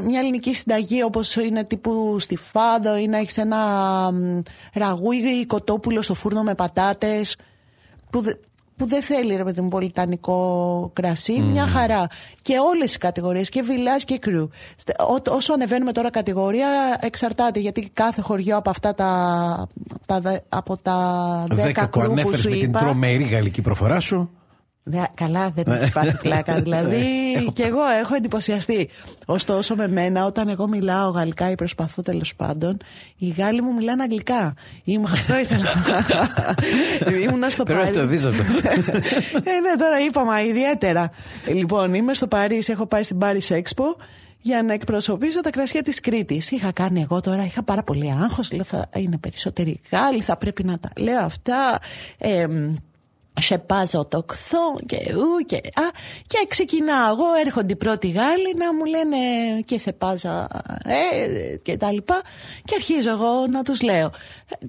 μια 0.04 0.20
ελληνική 0.20 0.54
συνταγή 0.54 1.02
όπως 1.02 1.36
είναι 1.36 1.64
τύπου 1.64 2.16
στη 2.18 2.36
φάδο 2.36 2.96
ή 2.96 3.06
να 3.06 3.18
έχεις 3.18 3.36
ένα 3.38 3.58
μ, 4.12 4.40
ραγούι 4.74 5.16
ή 5.16 5.46
κοτόπουλο 5.46 6.02
στο 6.02 6.14
φούρνο 6.14 6.42
με 6.42 6.54
πατάτες 6.54 7.36
που, 8.10 8.20
δε- 8.20 8.34
που 8.76 8.86
δεν 8.86 9.02
θέλει 9.02 9.34
ρε 9.36 9.44
παιδί 9.44 9.60
μου 9.60 9.68
πολιτανικό 9.68 10.90
κρασί, 10.94 11.40
μια 11.40 11.66
χαρά. 11.66 12.06
Και 12.42 12.54
όλες 12.58 12.94
οι 12.94 12.98
κατηγορίες 12.98 13.48
και 13.48 13.62
βιλάς 13.62 14.04
και 14.04 14.18
κρυού. 14.18 14.50
Στε- 14.76 15.00
ό- 15.02 15.34
Όσο 15.34 15.52
ανεβαίνουμε 15.52 15.92
τώρα 15.92 16.10
κατηγορία 16.10 16.68
εξαρτάται 17.00 17.58
γιατί 17.60 17.90
κάθε 17.92 18.20
χωριό 18.20 18.56
από 18.56 18.70
αυτά 18.70 18.94
τα, 18.94 19.68
τα 20.06 20.20
δε- 20.20 20.38
από 20.48 20.76
τα 20.76 20.96
10 21.50 21.54
Δέκα 21.54 21.82
που 21.88 21.98
κρού 21.98 22.06
που 22.06 22.10
ανέφερες 22.12 22.40
σου 22.40 22.48
με 22.48 22.56
την 22.56 22.68
είπα, 22.68 22.78
τρομερή 22.78 23.24
γαλλική 23.24 23.62
προφορά 23.62 24.00
σου. 24.00 24.30
Δε- 24.88 25.04
καλά, 25.14 25.50
δεν 25.50 25.64
έχει 25.72 25.92
πάρει 25.92 26.12
πλάκα. 26.22 26.60
Δηλαδή, 26.60 27.00
και 27.52 27.62
εγώ 27.62 27.84
έχω 28.02 28.14
εντυπωσιαστεί. 28.14 28.88
Ωστόσο, 29.26 29.74
με 29.76 29.88
μένα, 29.88 30.24
όταν 30.24 30.48
εγώ 30.48 30.68
μιλάω 30.68 31.10
γαλλικά 31.10 31.50
ή 31.50 31.54
προσπαθώ 31.54 32.02
τέλος 32.02 32.34
πάντων, 32.36 32.76
οι 33.16 33.28
Γάλλοι 33.28 33.62
μου 33.62 33.74
μιλάνε 33.74 34.02
αγγλικά. 34.02 34.54
Είμαι, 34.84 35.08
αυτό 35.12 35.38
ήθελα. 35.38 35.64
Ήμουνα 37.28 37.50
στο 37.50 37.62
Πρέπει 37.62 37.78
να 37.80 37.84
Παρίσι. 37.86 38.00
το 38.00 38.06
δεις 38.06 38.24
αυτό. 38.24 38.42
ε, 39.50 39.60
ναι, 39.60 39.76
τώρα 39.78 40.00
είπαμε 40.08 40.42
ιδιαίτερα. 40.46 41.10
Ε, 41.46 41.52
Λοιπόν, 41.52 41.94
είμαι 41.94 42.14
στο 42.14 42.26
Παρίσι, 42.26 42.72
έχω 42.72 42.86
πάει 42.86 43.02
στην 43.02 43.18
Paris 43.20 43.48
Expo 43.56 43.84
για 44.40 44.62
να 44.62 44.72
εκπροσωπήσω 44.72 45.40
τα 45.40 45.50
κρασιά 45.50 45.82
της 45.82 46.00
Κρήτης. 46.00 46.50
Είχα 46.50 46.72
κάνει 46.72 47.00
εγώ 47.02 47.20
τώρα, 47.20 47.44
είχα 47.44 47.62
πάρα 47.62 47.82
πολύ 47.82 48.12
άγχος, 48.22 48.52
λέω 48.52 48.64
θα 48.64 48.88
είναι 48.96 49.18
περισσότεροι 49.18 49.80
Γάλλοι, 49.90 50.22
θα 50.22 50.36
πρέπει 50.36 50.64
να 50.64 50.78
τα 50.78 50.90
λέω 50.96 51.20
αυτά. 51.24 51.78
Ε, 52.18 52.46
σε 53.40 53.58
πάζω 53.58 54.04
το 54.04 54.22
κθό 54.22 54.78
και 54.86 54.96
ου 55.14 55.44
και 55.46 55.56
α. 55.56 55.88
Και 56.26 56.46
ξεκινάω 56.48 57.12
εγώ 57.12 57.24
έρχονται 57.44 57.72
οι 57.72 57.76
πρώτοι 57.76 58.08
Γάλλοι 58.08 58.54
να 58.56 58.74
μου 58.74 58.84
λένε 58.84 59.16
και 59.64 59.78
σε 59.78 59.92
πάζα 59.92 60.48
ε, 60.84 61.56
και 61.56 61.76
τα 61.76 61.92
λοιπά. 61.92 62.20
Και 62.64 62.74
αρχίζω 62.74 63.10
εγώ 63.10 63.46
να 63.50 63.62
τους 63.62 63.82
λέω. 63.82 64.10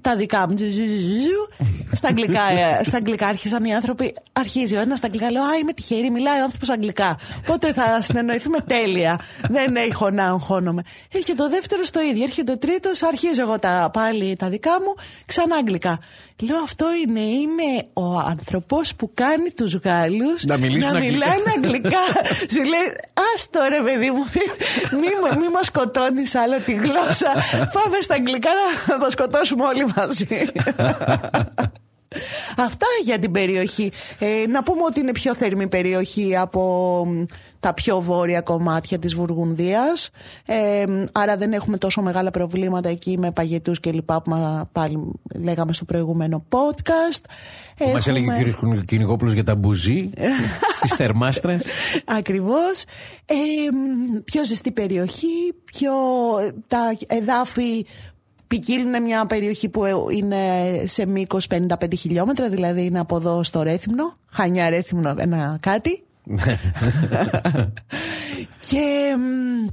Τα 0.00 0.16
δικά 0.16 0.48
μου 0.48 0.56
ζου, 0.58 0.70
ζου, 0.70 0.84
ζου, 0.84 1.20
ζου. 1.20 1.66
στα 1.92 2.08
αγγλικά, 2.08 2.50
ε, 2.50 2.84
στα 2.84 2.96
αγγλικά 2.96 3.26
άρχισαν 3.26 3.64
οι 3.64 3.74
άνθρωποι. 3.74 4.14
Αρχίζει 4.32 4.76
ο 4.76 4.80
ένας 4.80 4.98
στα 4.98 5.06
αγγλικά 5.06 5.30
λέω 5.30 5.42
α 5.42 5.56
είμαι 5.56 5.72
τυχερή 5.72 6.10
μιλάει 6.10 6.40
ο 6.40 6.42
άνθρωπος 6.42 6.68
αγγλικά. 6.68 7.18
Πότε 7.46 7.72
θα 7.72 8.02
συνεννοηθούμε 8.02 8.60
τέλεια. 8.60 9.20
Δεν 9.48 9.76
έχω 9.76 10.10
να 10.10 10.24
αγχώνομαι 10.24 10.82
έρχεται 11.12 11.42
το 11.42 11.48
δεύτερος 11.48 11.86
στο 11.86 12.00
ίδιο 12.00 12.24
έρχεται 12.24 12.52
ο 12.52 12.58
τρίτος 12.58 13.02
αρχίζω 13.02 13.42
εγώ 13.42 13.58
τα, 13.58 13.90
πάλι 13.92 14.36
τα 14.36 14.48
δικά 14.48 14.70
μου 14.70 14.94
ξανά 15.26 15.56
αγγλικά. 15.56 15.98
Λέω 16.42 16.58
αυτό 16.62 16.86
είναι, 17.06 17.20
είμαι 17.20 17.62
ο 17.92 18.18
άνθρωπος 18.58 18.94
που 18.94 19.10
κάνει 19.14 19.50
τους 19.50 19.74
Γάλλους 19.74 20.44
Να 20.44 20.56
μιλήσουν 20.56 20.96
αγγλικά. 20.96 21.12
μιλάνε 21.12 21.42
αγγλικά. 21.56 22.04
Σου 22.52 22.62
λέει, 22.62 22.86
άστο 23.34 23.60
ρε 23.68 23.82
παιδί 23.82 24.10
μου, 24.10 24.24
μη, 24.92 25.00
μη, 25.00 25.38
μη 25.40 25.48
μας 25.52 25.66
σκοτώνεις 25.66 26.34
άλλο 26.34 26.60
τη 26.60 26.72
γλώσσα. 26.72 27.32
Πάμε 27.76 27.96
στα 28.02 28.14
αγγλικά 28.14 28.50
να 28.86 28.98
τα 28.98 29.10
σκοτώσουμε 29.10 29.64
όλοι 29.64 29.86
μαζί. 29.96 30.26
Αυτά 32.56 32.86
για 33.04 33.18
την 33.18 33.32
περιοχή. 33.32 33.92
Ε, 34.18 34.44
να 34.48 34.62
πούμε 34.62 34.82
ότι 34.84 35.00
είναι 35.00 35.12
πιο 35.12 35.34
θερμή 35.34 35.68
περιοχή 35.68 36.36
από 36.36 36.62
μ, 37.06 37.24
τα 37.60 37.74
πιο 37.74 38.00
βόρεια 38.00 38.40
κομμάτια 38.40 38.98
της 38.98 39.14
Βουργουνδίας. 39.14 40.10
Ε, 40.46 40.84
μ, 40.88 41.04
άρα 41.12 41.36
δεν 41.36 41.52
έχουμε 41.52 41.78
τόσο 41.78 42.02
μεγάλα 42.02 42.30
προβλήματα 42.30 42.88
εκεί 42.88 43.18
με 43.18 43.30
παγετούς 43.30 43.80
και 43.80 43.92
λοιπά 43.92 44.22
που 44.22 44.30
μα- 44.30 44.68
πάλι 44.72 44.98
λέγαμε 45.34 45.72
στο 45.72 45.84
προηγούμενο 45.84 46.44
podcast. 46.48 47.24
Που 47.76 47.90
Μας 47.92 48.06
έλεγε 48.06 48.30
ο 48.30 48.32
Έχουμε- 48.34 48.54
κύριο 48.70 48.82
Κυνηγόπουλος 48.84 49.32
για 49.34 49.44
τα 49.44 49.54
μπουζί, 49.54 50.10
τις 50.82 50.92
θερμάστρες. 50.94 51.64
Ακριβώς. 52.04 52.84
Ε, 53.26 53.34
μ, 53.72 54.22
πιο 54.24 54.44
ζεστή 54.44 54.70
περιοχή, 54.72 55.54
πιο 55.64 55.92
τα 56.66 56.78
εδάφη 57.06 57.86
ποικίλουν 58.46 59.02
μια 59.02 59.26
περιοχή 59.26 59.68
που 59.68 59.84
ε, 59.84 59.92
είναι 60.10 60.36
σε 60.86 61.06
μήκος 61.06 61.46
55 61.50 61.64
χιλιόμετρα, 61.98 62.48
δηλαδή 62.48 62.84
είναι 62.84 62.98
από 63.00 63.16
εδώ 63.16 63.42
στο 63.42 63.62
Ρέθυμνο, 63.62 64.16
Χανιά 64.30 64.68
Ρέθυμνο 64.70 65.14
ένα 65.18 65.56
κάτι. 65.60 66.02
και 68.68 69.14
μ, 69.16 69.66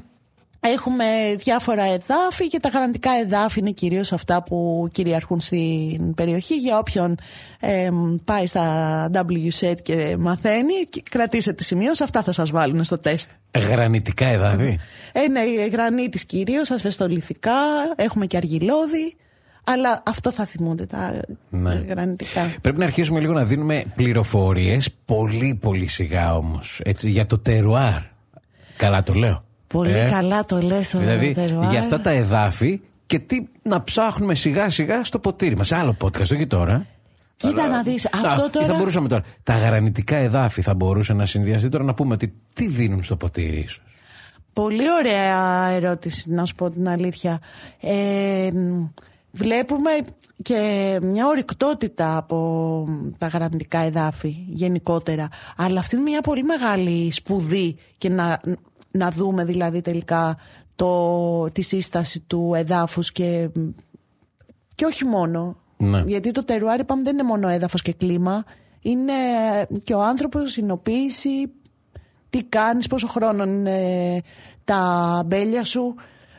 έχουμε 0.59 1.05
διάφορα 1.37 1.83
εδάφη 1.83 2.47
και 2.47 2.59
τα 2.59 2.69
γραντικά 2.69 3.11
εδάφη 3.11 3.59
είναι 3.59 3.71
κυρίως 3.71 4.11
αυτά 4.11 4.43
που 4.43 4.87
κυριαρχούν 4.91 5.39
στην 5.39 6.13
περιοχή 6.13 6.55
για 6.55 6.77
όποιον 6.77 7.17
ε, 7.59 7.91
μ, 7.91 8.15
πάει 8.23 8.45
στα 8.45 9.09
WSET 9.13 9.75
και 9.81 10.15
μαθαίνει 10.19 10.85
και 10.89 11.03
κρατήσετε 11.09 11.63
σημείως 11.63 12.01
αυτά 12.01 12.23
θα 12.23 12.31
σας 12.31 12.51
βάλουν 12.51 12.83
στο 12.83 12.97
τεστ. 12.97 13.29
Γρανιτικά 13.57 14.25
εδάφη; 14.25 14.79
Ε, 15.11 15.27
ναι, 15.27 15.41
γρανίτης 15.71 16.25
κυρίως, 16.25 16.71
ασβεστολιθικά, 16.71 17.53
έχουμε 17.95 18.25
και 18.25 18.37
αργυλώδη 18.37 19.15
Αλλά 19.67 20.03
αυτό 20.05 20.31
θα 20.31 20.45
θυμούνται 20.45 20.85
τα 20.85 21.19
Ναι. 21.49 21.73
γρανιτικά. 21.89 22.53
Πρέπει 22.61 22.77
να 22.79 22.85
αρχίσουμε 22.85 23.19
λίγο 23.19 23.33
να 23.33 23.45
δίνουμε 23.45 23.83
πληροφορίες, 23.95 24.89
πολύ 25.05 25.57
πολύ 25.61 25.87
σιγά 25.87 26.35
όμως. 26.35 26.81
Για 27.01 27.25
το 27.25 27.37
τερουάρ. 27.37 28.01
Καλά 28.77 29.03
το 29.03 29.13
λέω. 29.13 29.43
Πολύ 29.67 29.91
Ε, 29.91 30.07
καλά 30.11 30.45
το 30.45 30.61
λες 30.61 30.89
το 30.89 30.99
Δηλαδή 30.99 31.33
τερουάρ. 31.33 31.69
για 31.71 31.79
αυτά 31.79 32.01
τα 32.01 32.09
εδάφη 32.09 32.81
και 33.05 33.19
τι 33.19 33.47
να 33.63 33.83
ψάχνουμε 33.83 34.33
σιγά 34.35 34.69
σιγά 34.69 35.03
στο 35.03 35.19
ποτήρι 35.19 35.55
μας. 35.57 35.67
Σε 35.67 35.75
άλλο 35.75 35.97
podcast, 36.03 36.21
όχι 36.33 36.47
τώρα. 36.47 36.85
Κοίτα 37.37 37.67
να 37.67 37.81
δεις, 37.81 38.05
αυτό 38.05 38.41
Α, 38.43 38.49
τώρα... 38.49 38.65
ή 38.65 38.69
θα 38.69 38.75
μπορούσαμε 38.77 39.07
τώρα. 39.07 39.23
Τα 39.43 39.57
γρανιτικά 39.57 40.15
εδάφη 40.15 40.61
θα 40.61 40.73
μπορούσε 40.73 41.13
να 41.13 41.25
συνδυαστεί 41.25 41.69
τώρα 41.69 41.83
να 41.83 41.93
πούμε 41.93 42.13
ότι 42.13 42.33
τι 42.55 42.67
δίνουν 42.67 43.03
στο 43.03 43.15
ποτήρι, 43.15 43.57
ίσως. 43.59 43.81
Πολύ 44.53 44.83
ωραία 44.99 45.67
ερώτηση, 45.69 46.29
να 46.29 46.45
σου 46.45 46.55
πω 46.55 46.69
την 46.69 46.89
αλήθεια. 46.89 47.39
Ε, 47.81 48.49
μ, 48.53 48.83
βλέπουμε 49.35 49.89
και 50.41 50.99
μια 51.01 51.27
ορυκτότητα 51.27 52.17
από 52.17 52.87
τα 53.17 53.27
γραμμικά 53.27 53.79
εδάφη 53.79 54.35
γενικότερα. 54.47 55.29
Αλλά 55.57 55.79
αυτή 55.79 55.95
είναι 55.95 56.09
μια 56.09 56.21
πολύ 56.21 56.43
μεγάλη 56.43 57.11
σπουδή 57.11 57.77
και 57.97 58.09
να, 58.09 58.41
να 58.91 59.11
δούμε 59.11 59.45
δηλαδή 59.45 59.81
τελικά 59.81 60.37
το, 60.75 61.51
τη 61.51 61.61
σύσταση 61.61 62.19
του 62.19 62.51
εδάφους 62.55 63.11
και, 63.11 63.49
και 64.75 64.85
όχι 64.85 65.05
μόνο. 65.05 65.57
Ναι. 65.77 66.03
Γιατί 66.05 66.31
το 66.31 66.43
τερουάρ 66.43 66.79
είπαμε 66.79 67.03
δεν 67.03 67.13
είναι 67.13 67.23
μόνο 67.23 67.47
έδαφος 67.47 67.81
και 67.81 67.93
κλίμα. 67.93 68.43
Είναι 68.81 69.13
και 69.83 69.93
ο 69.93 70.03
άνθρωπος, 70.03 70.43
η 70.43 70.49
συνοποίηση, 70.49 71.51
τι 72.29 72.43
κάνεις, 72.43 72.87
πόσο 72.87 73.07
χρόνο 73.07 73.43
είναι 73.43 74.21
τα 74.63 75.23
μπέλια 75.25 75.63
σου. 75.63 75.95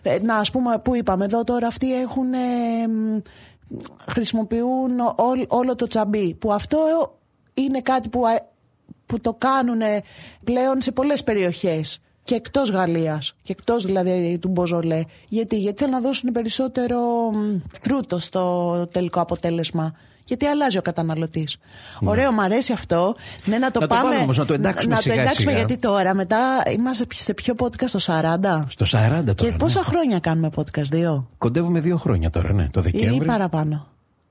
Ε, 0.07 0.19
Να, 0.23 0.37
ας 0.37 0.51
πούμε, 0.51 0.79
που 0.79 0.97
είπαμε 0.97 1.25
εδώ 1.25 1.45
τώρα, 1.45 1.67
αυτοί 1.67 2.01
έχουν, 2.01 2.33
ε, 2.33 2.87
μ, 2.89 3.19
χρησιμοποιούν 4.09 4.91
όλ- 5.17 5.45
όλο 5.49 5.75
το 5.75 5.87
τσαμπί. 5.87 6.35
Που 6.35 6.53
αυτό 6.53 6.79
είναι 7.55 7.81
κάτι 7.81 8.09
που, 8.09 8.27
α- 8.27 8.47
που 9.07 9.21
το 9.21 9.35
κάνουν 9.35 9.81
πλέον 10.45 10.81
σε 10.83 10.93
πολλές 10.93 11.25
περιοχές. 11.25 11.99
Και 12.23 12.35
εκτός 12.35 12.71
Γαλλίας, 12.71 13.35
και 13.43 13.53
εκτός 13.53 13.85
δηλαδή 13.85 14.39
του 14.41 14.49
Μποζολέ. 14.49 15.01
Γιατί, 15.29 15.57
γιατί 15.59 15.79
θέλουν 15.79 15.95
να 15.95 16.01
δώσουν 16.01 16.33
περισσότερο 16.33 17.01
μ, 17.33 17.57
φρούτο 17.83 18.19
στο 18.19 18.87
τελικό 18.93 19.21
αποτέλεσμα. 19.21 19.93
Γιατί 20.27 20.47
αλλάζει 20.47 20.79
ο 20.79 20.83
καταναλωτής. 20.83 21.57
Ωραίο, 22.05 22.33
μου 22.33 22.41
αρέσει 22.43 22.73
αυτό. 22.73 23.15
Ναι, 23.45 23.59
να 23.59 23.71
το 23.71 23.81
Να 23.81 23.87
το 23.87 23.95
πάμε. 23.95 24.09
πάμε 24.11 24.23
όμως, 24.23 24.37
να 24.39 24.45
το 24.45 24.53
εντάξουμε 24.55 24.95
να, 24.95 25.01
σιγά 25.01 25.15
το 25.15 25.21
εντάξουμε, 25.21 25.51
σιγά. 25.51 25.65
γιατί 25.65 25.77
τώρα 25.83 26.15
μετά 26.15 26.39
είμαστε 26.77 27.05
σε 27.15 27.35
ποιο 27.35 27.55
podcast, 27.59 27.91
το 27.93 27.99
40. 28.07 28.65
Στο 28.69 28.85
40 28.85 29.09
τώρα. 29.11 29.35
Και 29.35 29.53
πόσα 29.59 29.79
ναι. 29.79 29.85
χρόνια 29.85 30.19
κάνουμε 30.19 30.51
podcast, 30.57 30.83
δύο; 30.91 31.29
Κοντεύουμε 31.39 31.81
δύο 31.81 31.97
χρόνια 31.97 32.31
τώρα, 32.31 32.53
ναι. 32.53 32.69
Το 32.73 32.81
ή 32.81 32.83
Δεκέμβρη. 32.83 33.27
παραπάνω. 33.27 33.87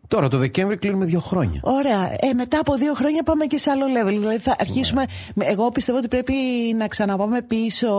Τώρα 0.07 0.27
το 0.27 0.37
Δεκέμβρη 0.37 0.77
κλείνουμε 0.77 1.05
δύο 1.05 1.19
χρόνια. 1.19 1.59
Ωραία. 1.63 2.11
Ε, 2.19 2.33
μετά 2.35 2.59
από 2.59 2.75
δύο 2.75 2.93
χρόνια 2.93 3.23
πάμε 3.23 3.45
και 3.45 3.57
σε 3.57 3.69
άλλο 3.69 3.85
level. 3.85 4.09
Δηλαδή 4.19 4.37
θα 4.37 4.55
αρχίσουμε. 4.59 5.05
με- 5.33 5.45
Εγώ 5.45 5.69
πιστεύω 5.71 5.97
ότι 5.97 6.07
πρέπει 6.07 6.33
να 6.77 6.87
ξαναπάμε 6.87 7.41
πίσω 7.41 7.89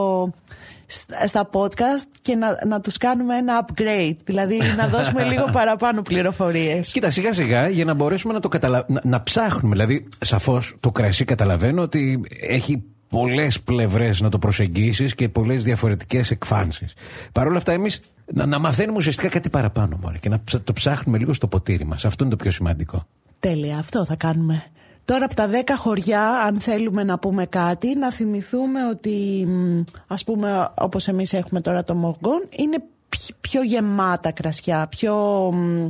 στα- 0.87 1.27
στα 1.27 1.51
podcast 1.53 2.09
και 2.22 2.35
να, 2.35 2.59
να 2.66 2.81
τους 2.81 2.96
κάνουμε 2.96 3.37
ένα 3.37 3.66
upgrade. 3.66 4.16
Δηλαδή 4.25 4.59
να 4.77 4.88
δώσουμε 4.99 5.25
λίγο 5.25 5.44
παραπάνω 5.53 6.03
πληροφορίες. 6.03 6.90
Κοίτα, 6.92 7.11
σιγά 7.11 7.33
σιγά 7.33 7.68
για 7.68 7.85
να 7.85 7.94
μπορέσουμε 7.94 8.33
να 8.33 8.40
το 8.40 8.49
καταλα... 8.49 8.85
να, 8.88 9.01
να 9.05 9.22
ψάχνουμε. 9.22 9.75
Δηλαδή, 9.75 10.09
σαφώς 10.20 10.77
το 10.81 10.90
κρασί 10.92 11.25
καταλαβαίνω 11.25 11.83
ότι 11.83 12.20
έχει 12.40 12.83
πολλές 13.09 13.61
πλευρές 13.61 14.20
να 14.20 14.29
το 14.29 14.38
προσεγγίσεις 14.38 15.14
και 15.14 15.29
πολλές 15.29 15.64
διαφορετικές 15.64 16.31
εκφάνσεις. 16.31 16.92
Παρ' 17.33 17.46
όλα 17.46 17.57
αυτά, 17.57 17.72
εμείς 17.72 18.01
να, 18.33 18.46
να 18.46 18.59
μαθαίνουμε 18.59 18.99
ουσιαστικά 18.99 19.29
κάτι 19.29 19.51
παραπάνω 19.51 19.99
μόνο 20.03 20.16
και 20.20 20.29
να 20.29 20.40
ψα- 20.44 20.62
το 20.62 20.72
ψάχνουμε 20.72 21.18
λίγο 21.18 21.33
στο 21.33 21.46
ποτήρι 21.46 21.85
μας. 21.85 22.05
Αυτό 22.05 22.25
είναι 22.25 22.35
το 22.37 22.42
πιο 22.42 22.51
σημαντικό. 22.51 23.07
Τέλεια, 23.40 23.79
αυτό 23.79 24.05
θα 24.05 24.16
κάνουμε. 24.16 24.62
Τώρα 25.07 25.25
από 25.25 25.35
τα 25.35 25.49
10 25.53 25.75
χωριά, 25.77 26.31
αν 26.31 26.61
θέλουμε 26.61 27.05
να 27.05 27.19
πούμε 27.19 27.47
κάτι, 27.47 27.95
να 27.99 28.12
θυμηθούμε 28.12 28.87
ότι 28.88 29.45
μ, 29.49 29.83
ας 30.07 30.25
πούμε 30.25 30.71
όπως 30.79 31.09
εμείς 31.09 31.33
έχουμε 31.33 31.61
τώρα 31.61 31.85
το 31.85 31.95
Μοργόν, 31.95 32.47
είναι 32.51 32.77
πι- 33.09 33.35
πιο 33.40 33.62
γεμάτα 33.62 34.31
κρασιά, 34.31 34.87
πιο, 34.87 35.14
μ, 35.53 35.87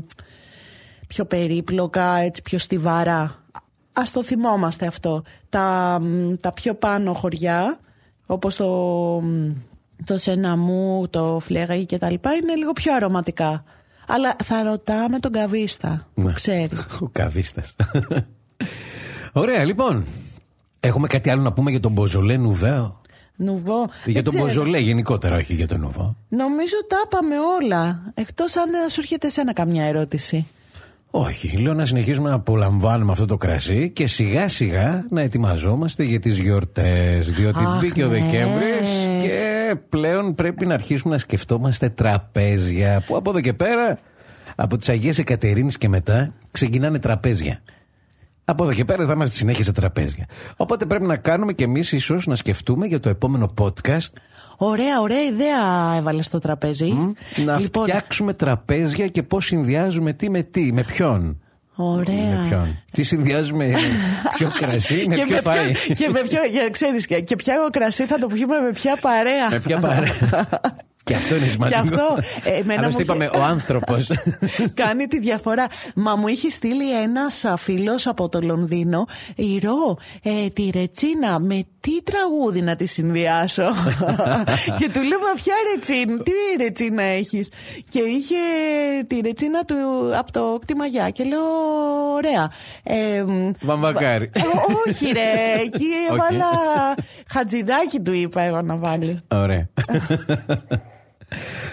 πιο 1.07 1.25
περίπλοκα, 1.25 2.17
έτσι, 2.17 2.43
πιο 2.43 2.59
στιβαρά. 2.59 3.45
Ας 3.93 4.11
το 4.13 4.23
θυμόμαστε 4.23 4.87
αυτό. 4.87 5.23
Τα, 5.49 5.99
μ, 6.03 6.35
τα 6.41 6.53
πιο 6.53 6.75
πάνω 6.75 7.13
χωριά, 7.15 7.79
όπως 8.27 8.57
το, 8.57 8.69
μ, 9.23 9.51
το 10.05 10.19
Σεναμού, 10.19 11.09
το 11.11 11.39
Φλεγαγί 11.41 11.85
και 11.87 11.99
τα 11.99 12.11
λοιπά, 12.11 12.33
είναι 12.35 12.55
λίγο 12.55 12.73
πιο 12.73 12.95
αρωματικά. 12.95 13.65
Αλλά 14.09 14.37
θα 14.45 14.63
ρωτάμε 14.63 15.19
τον 15.19 15.33
καβίστα, 15.33 16.07
Ναι. 16.15 16.33
ξέρει. 16.33 16.69
Ο 17.01 17.09
καβίστας. 17.13 17.75
Ωραία, 19.39 19.65
λοιπόν. 19.65 20.05
Έχουμε 20.81 21.07
κάτι 21.07 21.31
άλλο 21.31 21.43
να 21.43 21.53
πούμε 21.53 21.71
για 21.71 21.81
τον 21.81 21.93
Μποζολέ 21.93 22.37
Νουβέο; 22.37 23.01
Νουβό. 23.37 23.89
Για 24.05 24.13
Δεν 24.13 24.25
τον 24.25 24.33
ξέρω. 24.33 24.47
Μποζολέ 24.47 24.79
γενικότερα, 24.79 25.37
όχι 25.37 25.55
για 25.55 25.67
τον 25.67 25.81
Νουβό. 25.81 26.17
Νομίζω 26.29 26.75
τα 26.89 26.97
είπαμε 27.05 27.35
όλα. 27.61 28.13
Εκτός 28.15 28.57
αν 28.57 28.75
ε, 28.75 28.91
σου 28.91 29.01
έρχεται 29.01 29.27
εσένα 29.27 29.53
καμιά 29.53 29.85
ερώτηση. 29.85 30.47
Όχι, 31.11 31.57
λέω 31.57 31.75
να 31.75 31.85
συνεχίσουμε 31.85 32.29
να 32.29 32.35
απολαμβάνουμε 32.35 33.13
αυτό 33.13 33.27
το 33.27 33.37
κρασί 33.37 33.91
και 33.91 34.07
σιγά 34.07 34.49
σιγά 34.49 35.07
να 35.11 35.23
ετοιμαζόμαστε 35.23 36.05
για 36.05 36.21
τις 36.21 36.39
γιορτές 36.39 37.33
διότι 37.33 37.65
Αχ, 37.65 37.81
μπήκε 37.81 38.05
ο 38.05 38.09
ναι. 38.09 38.19
Δεκέμβρης 38.19 38.89
και 39.23 39.75
πλέον 39.89 40.35
πρέπει 40.35 40.67
να 40.67 40.75
αρχίσουμε 40.75 41.13
να 41.13 41.19
σκεφτόμαστε 41.19 41.89
τραπέζια 41.89 43.05
που 43.07 43.17
από 43.17 43.31
εδώ 43.31 43.41
και 43.41 43.53
πέρα 43.53 43.99
από 44.57 44.77
τις 44.77 44.89
Αγίες 44.89 45.19
Εκατερίνες 45.19 45.79
και 45.79 45.89
μετά 45.89 46.33
ξεκινάνε 46.51 46.99
τραπέζια. 46.99 47.61
Από 48.49 48.65
εδώ 48.65 48.73
και 48.73 48.85
πέρα 48.85 49.07
θα 49.07 49.13
είμαστε 49.13 49.37
συνέχεια 49.37 49.65
σε 49.65 49.73
τραπέζια. 49.73 50.27
Οπότε 50.57 50.87
πρέπει 50.87 51.05
να 51.05 51.17
κάνουμε 51.17 51.53
και 51.53 51.65
εμείς 51.65 51.93
ίσως 51.93 52.27
να 52.27 52.35
σκεφτούμε 52.35 52.87
για 52.87 53.01
το 53.01 53.09
επόμενο 53.09 53.55
podcast 53.59 54.11
Ωραία, 54.57 55.01
ωραία 55.01 55.23
ιδέα 55.23 55.95
έβαλες 55.97 56.25
στο 56.25 56.39
τραπέζι. 56.39 56.93
να 57.45 57.59
λοιπόν, 57.59 57.83
φτιάξουμε 57.83 58.33
τραπέζια 58.35 59.07
και 59.07 59.23
πώς 59.23 59.45
συνδυάζουμε 59.45 60.13
τι 60.13 60.31
με 60.31 60.43
τι, 60.43 60.73
με 60.73 60.83
ποιον. 60.83 61.41
Με 61.77 61.85
ωραία. 61.85 62.47
ποιον. 62.49 62.83
Τι 62.93 63.03
συνδυάζουμε, 63.03 63.73
ποιο 64.37 64.49
κρασί, 64.59 65.05
με 65.09 65.15
και, 65.15 65.23
ποιο 65.23 65.35
με 65.35 65.43
πάει. 65.43 65.73
ποια, 65.73 65.95
και 65.95 66.09
με 66.09 66.21
ποιο, 66.21 66.45
για, 66.51 66.71
ξέρεις, 66.71 67.07
και, 67.07 67.21
και 67.21 67.37
ποια 67.37 67.55
κρασί 67.71 68.05
θα 68.07 68.19
το 68.19 68.27
πιούμε 68.27 68.59
με 68.61 68.71
ποια 68.71 68.97
παρέα. 69.01 69.51
με 69.51 69.61
ποια 69.61 69.81
παρέα. 69.81 70.13
και 71.07 71.15
αυτό 71.15 71.37
είναι 71.37 71.47
σημαντικό. 71.47 71.81
Και 71.83 71.95
αυτό, 71.95 72.19
ε, 72.45 72.55
εμένα 72.59 72.81
Άλλωστε 72.83 73.05
μου 73.05 73.15
είχε- 73.15 73.25
είπαμε 73.27 73.45
ο 73.47 73.49
άνθρωπος. 73.51 74.11
Κάνει 74.83 75.07
τη 75.07 75.19
διαφορά. 75.19 75.67
Μα 75.95 76.17
μου 76.17 76.29
είχε 76.29 76.51
στείλει 76.51 77.01
ένας 77.03 77.45
φίλος 77.57 78.07
από 78.07 78.29
το 78.29 78.41
Λονδίνο. 78.43 79.07
Ηρώ, 79.37 79.97
ε, 80.23 80.49
τη 80.49 80.71
Ρετσίνα, 80.75 81.39
με 81.39 81.63
τι 81.81 82.03
τραγούδι 82.03 82.61
να 82.63 82.77
τη 82.77 82.87
συνδυάσω; 82.87 83.63
και 84.79 84.89
του 84.93 85.03
λέω, 85.03 85.19
Μα 85.19 85.33
ποια 85.35 85.55
Ρετσίνα, 85.75 86.23
τι 86.23 86.33
Ρετσίνα 86.63 87.03
έχεις; 87.03 87.49
Και 87.89 87.99
είχε 88.01 88.37
τη 89.07 89.21
Ρετσίνα 89.21 89.65
του 89.65 89.75
από 90.19 90.33
το 90.33 90.59
κτημαγιά. 90.61 91.11
Και 91.11 91.25
λέω, 91.25 91.41
Ωραία. 92.15 92.51
Ε, 92.83 93.23
μ, 93.27 93.51
Βαμβακάρι. 93.61 94.31
ε, 94.33 94.41
όχι, 94.89 95.07
ρε. 95.13 95.61
Εκεί 95.63 95.85
Όχι. 96.11 96.15
έβαλα. 96.15 96.47
Χατζηδάκι 97.33 98.01
του 98.01 98.13
είπα 98.13 98.41
εγώ 98.43 98.63
να 98.63 98.77
βάλει. 98.77 99.21
Ωραία. 99.29 99.69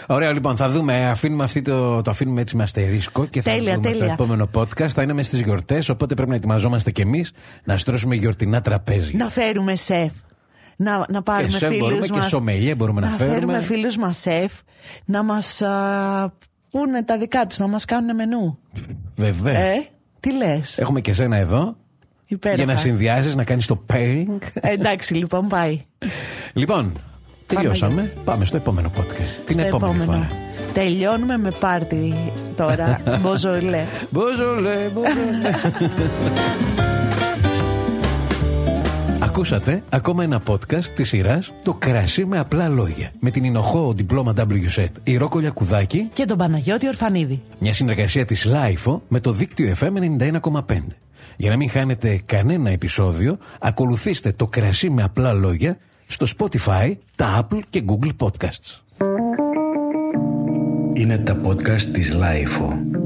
Ωραία, 0.07 0.31
λοιπόν, 0.31 0.55
θα 0.57 0.69
δούμε. 0.69 1.07
Αφήνουμε 1.09 1.43
αυτή 1.43 1.61
το, 1.61 2.01
το 2.01 2.11
αφήνουμε 2.11 2.41
έτσι 2.41 2.55
με 2.55 2.63
αστερίσκο 2.63 3.25
και 3.25 3.41
θα 3.41 3.51
Τέλεια, 3.51 3.73
δούμε 3.75 3.87
το 3.87 3.97
τέλεια. 3.97 4.13
επόμενο 4.13 4.49
podcast. 4.53 4.87
Θα 4.87 5.01
είναι 5.01 5.13
μες 5.13 5.25
στις 5.25 5.41
γιορτές, 5.41 5.89
οπότε 5.89 6.13
πρέπει 6.13 6.29
να 6.29 6.35
ετοιμαζόμαστε 6.35 6.91
κι 6.91 7.01
εμείς 7.01 7.31
να 7.63 7.77
στρώσουμε 7.77 8.15
γιορτινά 8.15 8.61
τραπέζια. 8.61 9.17
Να 9.23 9.29
φέρουμε 9.29 9.75
σεφ. 9.75 10.11
Να, 10.75 11.05
να 11.09 11.21
πάρουμε 11.21 11.47
Και 11.47 11.57
σεφ 11.57 11.69
φίλους 11.69 11.87
μπορούμε 11.87 12.07
και 12.07 12.17
μας. 12.17 12.27
σομελιέ 12.29 12.75
μπορούμε 12.75 13.01
να 13.01 13.07
φέρουμε. 13.07 13.33
φέρουμε 13.35 13.61
φίλους 13.61 13.97
μας 13.97 14.17
σεφ. 14.17 14.51
Να 15.05 15.23
μας 15.23 15.61
α, 15.61 16.33
πούνε 16.71 17.03
τα 17.03 17.17
δικά 17.17 17.45
τους, 17.45 17.57
να 17.57 17.67
μας 17.67 17.85
κάνουν 17.85 18.15
μενού. 18.15 18.57
Βεβαίω. 19.15 19.53
Ε, 19.55 19.87
τι 20.19 20.33
λες; 20.33 20.77
Έχουμε 20.77 21.01
και 21.01 21.13
σένα 21.13 21.37
εδώ. 21.37 21.75
Υπέροχα. 22.25 22.63
Για 22.63 22.73
να 22.73 22.79
συνδυάζεις, 22.79 23.35
να 23.35 23.43
κάνεις 23.43 23.65
το 23.65 23.85
pairing. 23.93 24.27
Ε, 24.53 24.71
εντάξει 24.71 25.13
λοιπόν 25.13 25.47
πάει. 25.47 25.81
Λοιπόν, 26.53 26.91
τελειώσαμε. 27.45 28.13
Πάμε 28.23 28.45
στο 28.45 28.57
επόμενο 28.57 28.91
podcast. 28.97 29.35
Την 29.45 29.59
Στο 29.59 29.61
επόμενη 29.61 30.03
φορά. 30.03 30.29
Τελειώνουμε 30.73 31.37
με 31.37 31.51
πάρτι 31.59 32.13
τώρα. 32.55 33.01
Μποζολέ. 33.21 33.85
Μποζολέ, 34.09 34.89
μποζολέ. 34.93 35.51
Ακούσατε 39.19 39.83
ακόμα 39.89 40.23
ένα 40.23 40.41
podcast 40.47 40.83
της 40.95 41.07
σειράς 41.07 41.53
«Το 41.63 41.73
κρασί 41.73 42.25
με 42.25 42.39
απλά 42.39 42.67
λόγια» 42.67 43.11
με 43.19 43.29
την 43.29 43.43
Ινοχώ 43.43 43.93
Διπλώμα 43.93 44.33
WSET, 44.37 44.87
η 45.03 45.17
Ρόκο 45.17 45.39
Λιακουδάκη, 45.39 46.09
και 46.13 46.25
τον 46.25 46.37
Παναγιώτη 46.37 46.87
Ορφανίδη. 46.87 47.41
μια 47.59 47.73
συνεργασία 47.73 48.25
της 48.25 48.47
LIFO 48.47 48.99
με 49.07 49.19
το 49.19 49.31
δίκτυο 49.31 49.75
FM 49.79 49.91
91,5. 50.19 50.77
Για 51.37 51.49
να 51.49 51.57
μην 51.57 51.69
χάνετε 51.69 52.21
κανένα 52.25 52.69
επεισόδιο, 52.69 53.37
ακολουθήστε 53.59 54.31
«Το 54.31 54.47
κρασί 54.47 54.89
με 54.89 55.03
απλά 55.03 55.33
λόγια» 55.33 55.77
στο 56.05 56.25
Spotify, 56.37 56.93
τα 57.15 57.47
Apple 57.47 57.59
και 57.69 57.83
Google 57.87 58.11
Podcasts. 58.17 58.81
Είναι 60.93 61.17
τα 61.17 61.41
podcast 61.45 61.81
της 61.81 62.13
Lifeo. 62.15 63.02